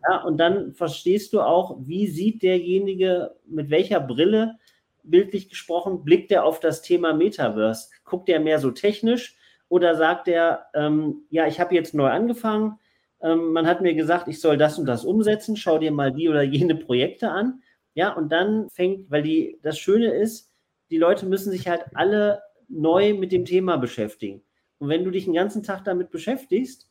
Ja, 0.08 0.24
und 0.24 0.38
dann 0.38 0.74
verstehst 0.74 1.34
du 1.34 1.42
auch, 1.42 1.78
wie 1.82 2.08
sieht 2.08 2.42
derjenige, 2.42 3.36
mit 3.46 3.70
welcher 3.70 4.00
Brille, 4.00 4.58
bildlich 5.04 5.50
gesprochen, 5.50 6.04
blickt 6.04 6.32
er 6.32 6.46
auf 6.46 6.60
das 6.60 6.82
Thema 6.82 7.14
Metaverse? 7.14 7.90
Guckt 8.04 8.30
er 8.30 8.40
mehr 8.40 8.60
so 8.60 8.72
technisch 8.72 9.38
oder 9.68 9.96
sagt 9.96 10.28
er, 10.28 10.68
ähm, 10.74 11.24
ja, 11.30 11.48
ich 11.48 11.60
habe 11.60 11.76
jetzt 11.76 11.94
neu 11.94 12.08
angefangen, 12.10 12.80
ähm, 13.22 13.52
man 13.52 13.68
hat 13.68 13.82
mir 13.82 13.94
gesagt, 13.94 14.28
ich 14.28 14.40
soll 14.40 14.58
das 14.58 14.80
und 14.80 14.86
das 14.86 15.06
umsetzen, 15.06 15.58
schau 15.58 15.78
dir 15.78 15.92
mal 15.92 16.12
die 16.12 16.30
oder 16.30 16.42
jene 16.44 16.76
Projekte 16.76 17.30
an. 17.32 17.62
Ja, 17.94 18.14
und 18.14 18.32
dann 18.32 18.70
fängt, 18.70 19.12
weil 19.12 19.24
die, 19.24 19.60
das 19.62 19.78
Schöne 19.78 20.12
ist, 20.14 20.52
die 20.90 20.98
Leute 20.98 21.26
müssen 21.26 21.52
sich 21.52 21.68
halt 21.68 21.86
alle 21.96 22.42
neu 22.68 23.14
mit 23.14 23.32
dem 23.32 23.46
Thema 23.46 23.78
beschäftigen. 23.78 24.42
Und 24.78 24.90
wenn 24.90 25.04
du 25.04 25.12
dich 25.12 25.26
den 25.26 25.34
ganzen 25.34 25.64
Tag 25.64 25.84
damit 25.84 26.12
beschäftigst, 26.12 26.89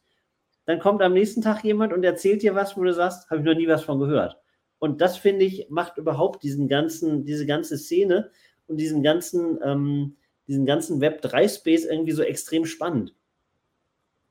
dann 0.68 0.80
kommt 0.80 1.00
am 1.00 1.14
nächsten 1.14 1.40
Tag 1.40 1.64
jemand 1.64 1.94
und 1.94 2.04
erzählt 2.04 2.42
dir 2.42 2.54
was, 2.54 2.76
wo 2.76 2.84
du 2.84 2.92
sagst, 2.92 3.30
habe 3.30 3.40
ich 3.40 3.46
noch 3.46 3.54
nie 3.54 3.68
was 3.68 3.84
von 3.84 3.98
gehört. 3.98 4.36
Und 4.78 5.00
das 5.00 5.16
finde 5.16 5.46
ich 5.46 5.68
macht 5.70 5.96
überhaupt 5.96 6.42
diesen 6.42 6.68
ganzen, 6.68 7.24
diese 7.24 7.46
ganze 7.46 7.78
Szene 7.78 8.30
und 8.66 8.76
diesen 8.76 9.02
ganzen, 9.02 9.58
ähm, 9.64 10.16
diesen 10.46 10.66
ganzen 10.66 11.00
Web 11.00 11.22
3 11.22 11.48
Space 11.48 11.86
irgendwie 11.86 12.12
so 12.12 12.22
extrem 12.22 12.66
spannend. 12.66 13.14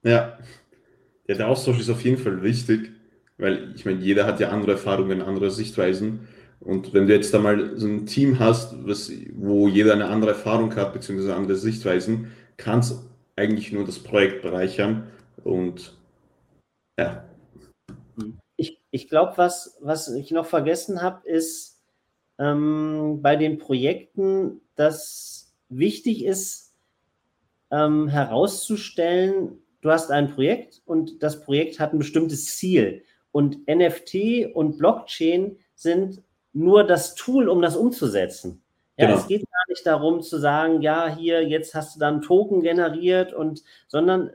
Ja. 0.04 0.38
ja, 1.28 1.36
der 1.36 1.48
Austausch 1.48 1.80
ist 1.80 1.90
auf 1.90 2.04
jeden 2.04 2.20
Fall 2.20 2.44
wichtig, 2.44 2.92
weil 3.40 3.74
ich 3.76 3.86
meine, 3.86 4.00
jeder 4.02 4.28
hat 4.28 4.40
ja 4.40 4.50
andere 4.50 4.74
Erfahrungen, 4.74 5.24
andere 5.24 5.50
Sichtweisen. 5.50 6.28
Und 6.60 6.94
wenn 6.94 7.08
du 7.08 7.16
jetzt 7.16 7.34
da 7.34 7.40
mal 7.40 7.76
so 7.80 7.88
ein 7.88 8.06
Team 8.06 8.38
hast, 8.38 8.76
was, 8.88 9.12
wo 9.34 9.68
jeder 9.68 9.94
eine 9.94 10.06
andere 10.06 10.32
Erfahrung 10.32 10.76
hat, 10.76 10.94
beziehungsweise 10.94 11.36
andere 11.36 11.56
Sichtweisen, 11.56 12.32
kann 12.58 12.82
es 12.82 13.04
eigentlich 13.36 13.72
nur 13.72 13.86
das 13.86 13.98
Projekt 13.98 14.44
bereichern. 14.44 15.08
Und 15.44 15.98
ja. 16.98 17.24
Ich, 18.56 18.82
ich 18.92 19.08
glaube, 19.10 19.34
was, 19.38 19.78
was 19.82 20.08
ich 20.10 20.32
noch 20.32 20.46
vergessen 20.46 21.02
habe, 21.02 21.28
ist 21.28 21.84
ähm, 22.40 23.20
bei 23.22 23.36
den 23.36 23.58
Projekten, 23.58 24.62
dass 24.76 25.54
wichtig 25.70 26.24
ist, 26.24 26.74
ähm, 27.72 28.08
herauszustellen, 28.08 29.60
du 29.82 29.92
hast 29.92 30.12
ein 30.12 30.34
Projekt 30.34 30.82
und 30.86 31.22
das 31.22 31.42
Projekt 31.42 31.80
hat 31.80 31.94
ein 31.94 32.00
bestimmtes 32.00 32.58
Ziel. 32.58 33.04
Und 33.32 33.68
NFT 33.68 34.54
und 34.54 34.78
Blockchain 34.78 35.58
sind 35.76 36.24
nur 36.54 36.84
das 36.84 37.16
Tool, 37.16 37.50
um 37.50 37.62
das 37.62 37.76
umzusetzen. 37.76 38.64
Ja, 38.98 39.08
genau. 39.08 39.20
es 39.20 39.28
geht 39.28 39.42
gar 39.42 39.64
nicht 39.70 39.86
darum 39.86 40.22
zu 40.22 40.40
sagen, 40.40 40.82
ja, 40.82 41.08
hier, 41.08 41.48
jetzt 41.48 41.76
hast 41.76 41.96
du 41.96 42.00
dann 42.00 42.22
Token 42.22 42.62
generiert 42.62 43.32
und, 43.32 43.64
sondern 43.88 44.32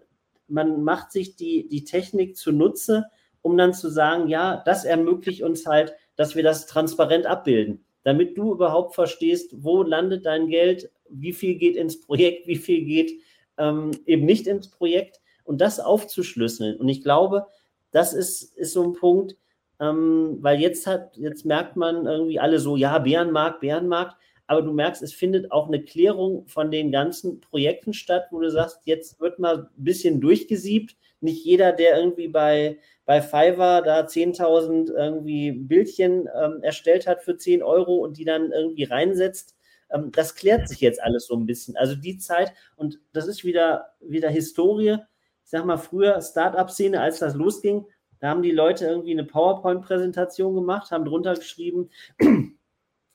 man 0.53 0.85
macht 0.85 1.13
sich 1.13 1.37
die, 1.37 1.69
die 1.69 1.85
Technik 1.85 2.37
zunutze, 2.37 3.07
um 3.41 3.57
dann 3.57 3.75
zu 3.75 3.91
sagen, 3.91 4.29
ja, 4.29 4.63
das 4.65 4.85
ermöglicht 4.85 5.43
uns 5.43 5.67
halt, 5.67 5.95
dass 6.17 6.37
wir 6.37 6.43
das 6.43 6.67
transparent 6.67 7.27
abbilden, 7.27 7.85
damit 8.05 8.37
du 8.39 8.53
überhaupt 8.53 8.95
verstehst, 8.95 9.55
wo 9.57 9.83
landet 9.83 10.27
dein 10.27 10.49
Geld, 10.49 10.91
wie 11.09 11.33
viel 11.33 11.57
geht 11.57 11.77
ins 11.77 12.01
Projekt, 12.01 12.47
wie 12.47 12.57
viel 12.57 12.85
geht 12.85 13.21
ähm, 13.59 13.91
eben 14.07 14.25
nicht 14.25 14.47
ins 14.47 14.69
Projekt 14.69 15.21
und 15.45 15.61
das 15.61 15.81
aufzuschlüsseln. 15.81 16.77
Und 16.77 16.89
ich 16.89 17.03
glaube, 17.03 17.47
das 17.91 18.15
ist, 18.15 18.57
ist 18.57 18.73
so 18.73 18.83
ein 18.83 18.93
Punkt, 18.93 19.37
ähm, 19.81 20.39
weil 20.41 20.61
jetzt 20.61 20.87
hat, 20.87 21.17
jetzt 21.17 21.45
merkt 21.45 21.77
man 21.77 22.07
irgendwie 22.07 22.39
alle 22.39 22.59
so, 22.59 22.77
ja, 22.77 22.99
Bärenmarkt, 22.99 23.61
Bärenmarkt, 23.61 24.17
aber 24.53 24.61
du 24.61 24.73
merkst, 24.75 25.03
es 25.03 25.15
findet 25.15 25.51
auch 25.51 25.69
eine 25.69 25.83
Klärung 25.83 26.47
von 26.47 26.71
den 26.71 26.93
ganzen 26.93 27.41
Projekten 27.41 27.95
statt, 27.95 28.25
wo 28.31 28.39
du 28.39 28.51
sagst, 28.51 28.81
jetzt 28.85 29.19
wird 29.19 29.39
mal 29.39 29.61
ein 29.61 29.69
bisschen 29.77 30.21
durchgesiebt. 30.21 30.95
Nicht 31.23 31.43
jeder, 31.43 31.73
der 31.73 31.99
irgendwie 31.99 32.29
bei, 32.29 32.79
bei 33.07 33.23
Fiverr 33.23 33.81
da 33.81 34.01
10.000 34.01 34.93
irgendwie 34.93 35.53
Bildchen 35.53 36.29
ähm, 36.37 36.63
erstellt 36.63 37.07
hat 37.07 37.23
für 37.23 37.39
10 37.39 37.63
Euro 37.63 37.97
und 37.97 38.19
die 38.19 38.27
dann 38.27 38.53
irgendwie 38.53 38.85
reinsetzt, 38.85 39.57
ähm, 39.91 40.13
das 40.13 40.35
klärt 40.35 40.69
sich 40.69 40.81
jetzt 40.81 41.03
alles 41.03 41.29
so 41.29 41.35
ein 41.35 41.47
bisschen. 41.47 41.75
Also 41.79 41.95
die 41.95 42.19
Zeit, 42.19 42.53
und 42.77 43.01
das 43.15 43.29
ist 43.29 43.45
wieder, 43.45 43.95
wieder 44.01 44.29
Historie. 44.29 44.99
Ich 45.45 45.51
sag 45.51 45.65
mal, 45.65 45.79
früher 45.79 46.21
Startup-Szene, 46.21 47.01
als 47.01 47.21
das 47.21 47.35
losging, 47.35 47.87
da 48.21 48.29
haben 48.29 48.43
die 48.43 48.51
Leute 48.51 48.85
irgendwie 48.85 49.13
eine 49.13 49.25
PowerPoint-Präsentation 49.25 50.55
gemacht, 50.55 50.91
haben 50.91 51.07
drunter 51.07 51.37
geschrieben, 51.37 51.89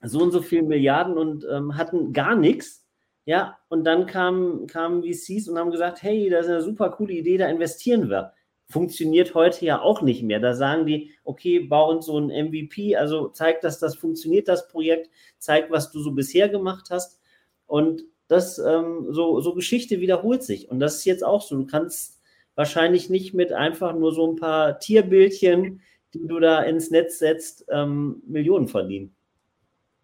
so 0.01 0.21
und 0.21 0.31
so 0.31 0.41
viele 0.41 0.63
Milliarden 0.63 1.17
und 1.17 1.45
ähm, 1.51 1.77
hatten 1.77 2.13
gar 2.13 2.35
nichts. 2.35 2.85
Ja, 3.25 3.57
und 3.67 3.83
dann 3.83 4.05
kamen, 4.05 4.67
kamen 4.67 5.03
VCs 5.03 5.49
und 5.49 5.57
haben 5.57 5.71
gesagt, 5.71 6.01
hey, 6.01 6.29
das 6.29 6.45
ist 6.45 6.51
eine 6.51 6.61
super 6.61 6.91
coole 6.91 7.13
Idee, 7.13 7.37
da 7.37 7.49
investieren 7.49 8.09
wir. 8.09 8.33
Funktioniert 8.69 9.33
heute 9.33 9.65
ja 9.65 9.81
auch 9.81 10.01
nicht 10.01 10.23
mehr. 10.23 10.39
Da 10.39 10.53
sagen 10.53 10.85
die, 10.85 11.11
okay, 11.23 11.59
bau 11.59 11.89
uns 11.89 12.05
so 12.05 12.17
ein 12.19 12.27
MVP, 12.27 12.95
also 12.95 13.29
zeig, 13.29 13.61
dass 13.61 13.79
das 13.79 13.95
funktioniert, 13.95 14.47
das 14.47 14.67
Projekt, 14.69 15.09
zeig, 15.39 15.71
was 15.71 15.91
du 15.91 15.99
so 15.99 16.11
bisher 16.11 16.47
gemacht 16.49 16.87
hast. 16.89 17.19
Und 17.65 18.03
das, 18.27 18.59
ähm, 18.59 19.07
so, 19.09 19.41
so 19.41 19.53
Geschichte 19.53 19.99
wiederholt 19.99 20.43
sich. 20.43 20.69
Und 20.69 20.79
das 20.79 20.97
ist 20.97 21.05
jetzt 21.05 21.23
auch 21.23 21.41
so. 21.41 21.57
Du 21.57 21.65
kannst 21.65 22.21
wahrscheinlich 22.55 23.09
nicht 23.09 23.33
mit 23.33 23.51
einfach 23.51 23.93
nur 23.93 24.13
so 24.13 24.31
ein 24.31 24.35
paar 24.35 24.79
Tierbildchen, 24.79 25.81
die 26.13 26.27
du 26.27 26.39
da 26.39 26.61
ins 26.61 26.91
Netz 26.91 27.19
setzt, 27.19 27.65
ähm, 27.69 28.21
Millionen 28.25 28.67
verdienen. 28.67 29.16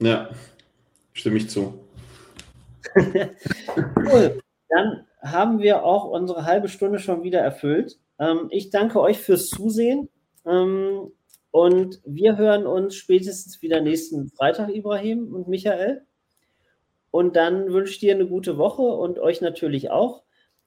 Ja, 0.03 0.29
stimme 1.13 1.37
ich 1.37 1.49
zu. 1.49 1.79
cool. 2.95 4.41
Dann 4.69 5.05
haben 5.21 5.59
wir 5.59 5.83
auch 5.83 6.05
unsere 6.05 6.45
halbe 6.45 6.67
Stunde 6.67 6.99
schon 6.99 7.23
wieder 7.23 7.39
erfüllt. 7.39 7.99
Ähm, 8.19 8.47
ich 8.49 8.69
danke 8.69 8.99
euch 8.99 9.19
fürs 9.19 9.47
Zusehen. 9.47 10.09
Ähm, 10.45 11.11
und 11.51 12.01
wir 12.05 12.37
hören 12.37 12.65
uns 12.65 12.95
spätestens 12.95 13.61
wieder 13.61 13.79
nächsten 13.79 14.29
Freitag, 14.29 14.69
Ibrahim 14.69 15.33
und 15.33 15.47
Michael. 15.47 16.05
Und 17.11 17.35
dann 17.35 17.71
wünsche 17.71 17.93
ich 17.93 17.99
dir 17.99 18.13
eine 18.13 18.27
gute 18.27 18.57
Woche 18.57 18.81
und 18.81 19.19
euch 19.19 19.39
natürlich 19.39 19.89
auch. 19.91 20.23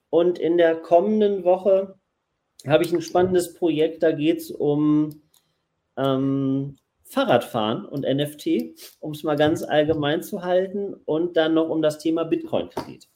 Und 0.09 0.39
in 0.39 0.57
der 0.57 0.77
kommenden 0.77 1.43
Woche 1.43 1.99
habe 2.65 2.83
ich 2.83 2.93
ein 2.93 3.01
spannendes 3.01 3.53
Projekt, 3.53 4.01
da 4.01 4.13
geht 4.13 4.39
es 4.39 4.49
um 4.49 5.21
ähm, 5.97 6.77
Fahrradfahren 7.09 7.85
und 7.85 8.01
NFT, 8.01 8.75
um 8.99 9.11
es 9.11 9.23
mal 9.23 9.35
ganz 9.35 9.63
allgemein 9.63 10.21
zu 10.21 10.43
halten, 10.43 10.93
und 11.05 11.37
dann 11.37 11.53
noch 11.53 11.69
um 11.69 11.81
das 11.81 11.99
Thema 11.99 12.23
Bitcoin-Kredit. 12.25 13.07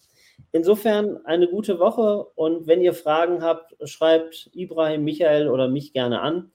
Insofern 0.54 1.17
eine 1.25 1.47
gute 1.47 1.80
Woche 1.80 2.25
und 2.36 2.67
wenn 2.67 2.82
ihr 2.82 2.93
Fragen 2.93 3.41
habt, 3.41 3.75
schreibt 3.88 4.49
Ibrahim, 4.54 5.04
Michael 5.04 5.47
oder 5.47 5.67
mich 5.67 5.93
gerne 5.93 6.21
an. 6.21 6.51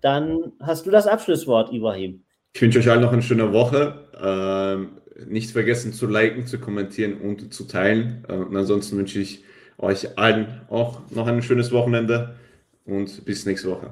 Dann 0.00 0.52
hast 0.60 0.86
du 0.86 0.90
das 0.90 1.06
Abschlusswort, 1.06 1.72
Ibrahim. 1.72 2.24
Ich 2.52 2.60
wünsche 2.60 2.78
euch 2.78 2.90
allen 2.90 3.00
noch 3.00 3.12
eine 3.12 3.22
schöne 3.22 3.52
Woche. 3.52 4.08
Ähm, 4.20 4.98
nicht 5.26 5.50
vergessen 5.50 5.92
zu 5.92 6.06
liken, 6.06 6.46
zu 6.46 6.58
kommentieren 6.58 7.20
und 7.20 7.52
zu 7.52 7.64
teilen. 7.64 8.24
Äh, 8.28 8.34
und 8.34 8.56
ansonsten 8.56 8.98
wünsche 8.98 9.20
ich 9.20 9.44
euch 9.78 10.18
allen 10.18 10.62
auch 10.68 11.00
noch 11.10 11.26
ein 11.26 11.42
schönes 11.42 11.72
Wochenende 11.72 12.36
und 12.84 13.24
bis 13.24 13.46
nächste 13.46 13.70
Woche. 13.70 13.90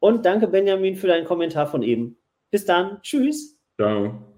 Und 0.00 0.26
danke, 0.26 0.48
Benjamin, 0.48 0.96
für 0.96 1.06
deinen 1.06 1.26
Kommentar 1.26 1.66
von 1.66 1.82
eben. 1.82 2.18
Bis 2.50 2.64
dann. 2.64 3.00
Tschüss. 3.02 3.58
Ciao. 3.78 4.29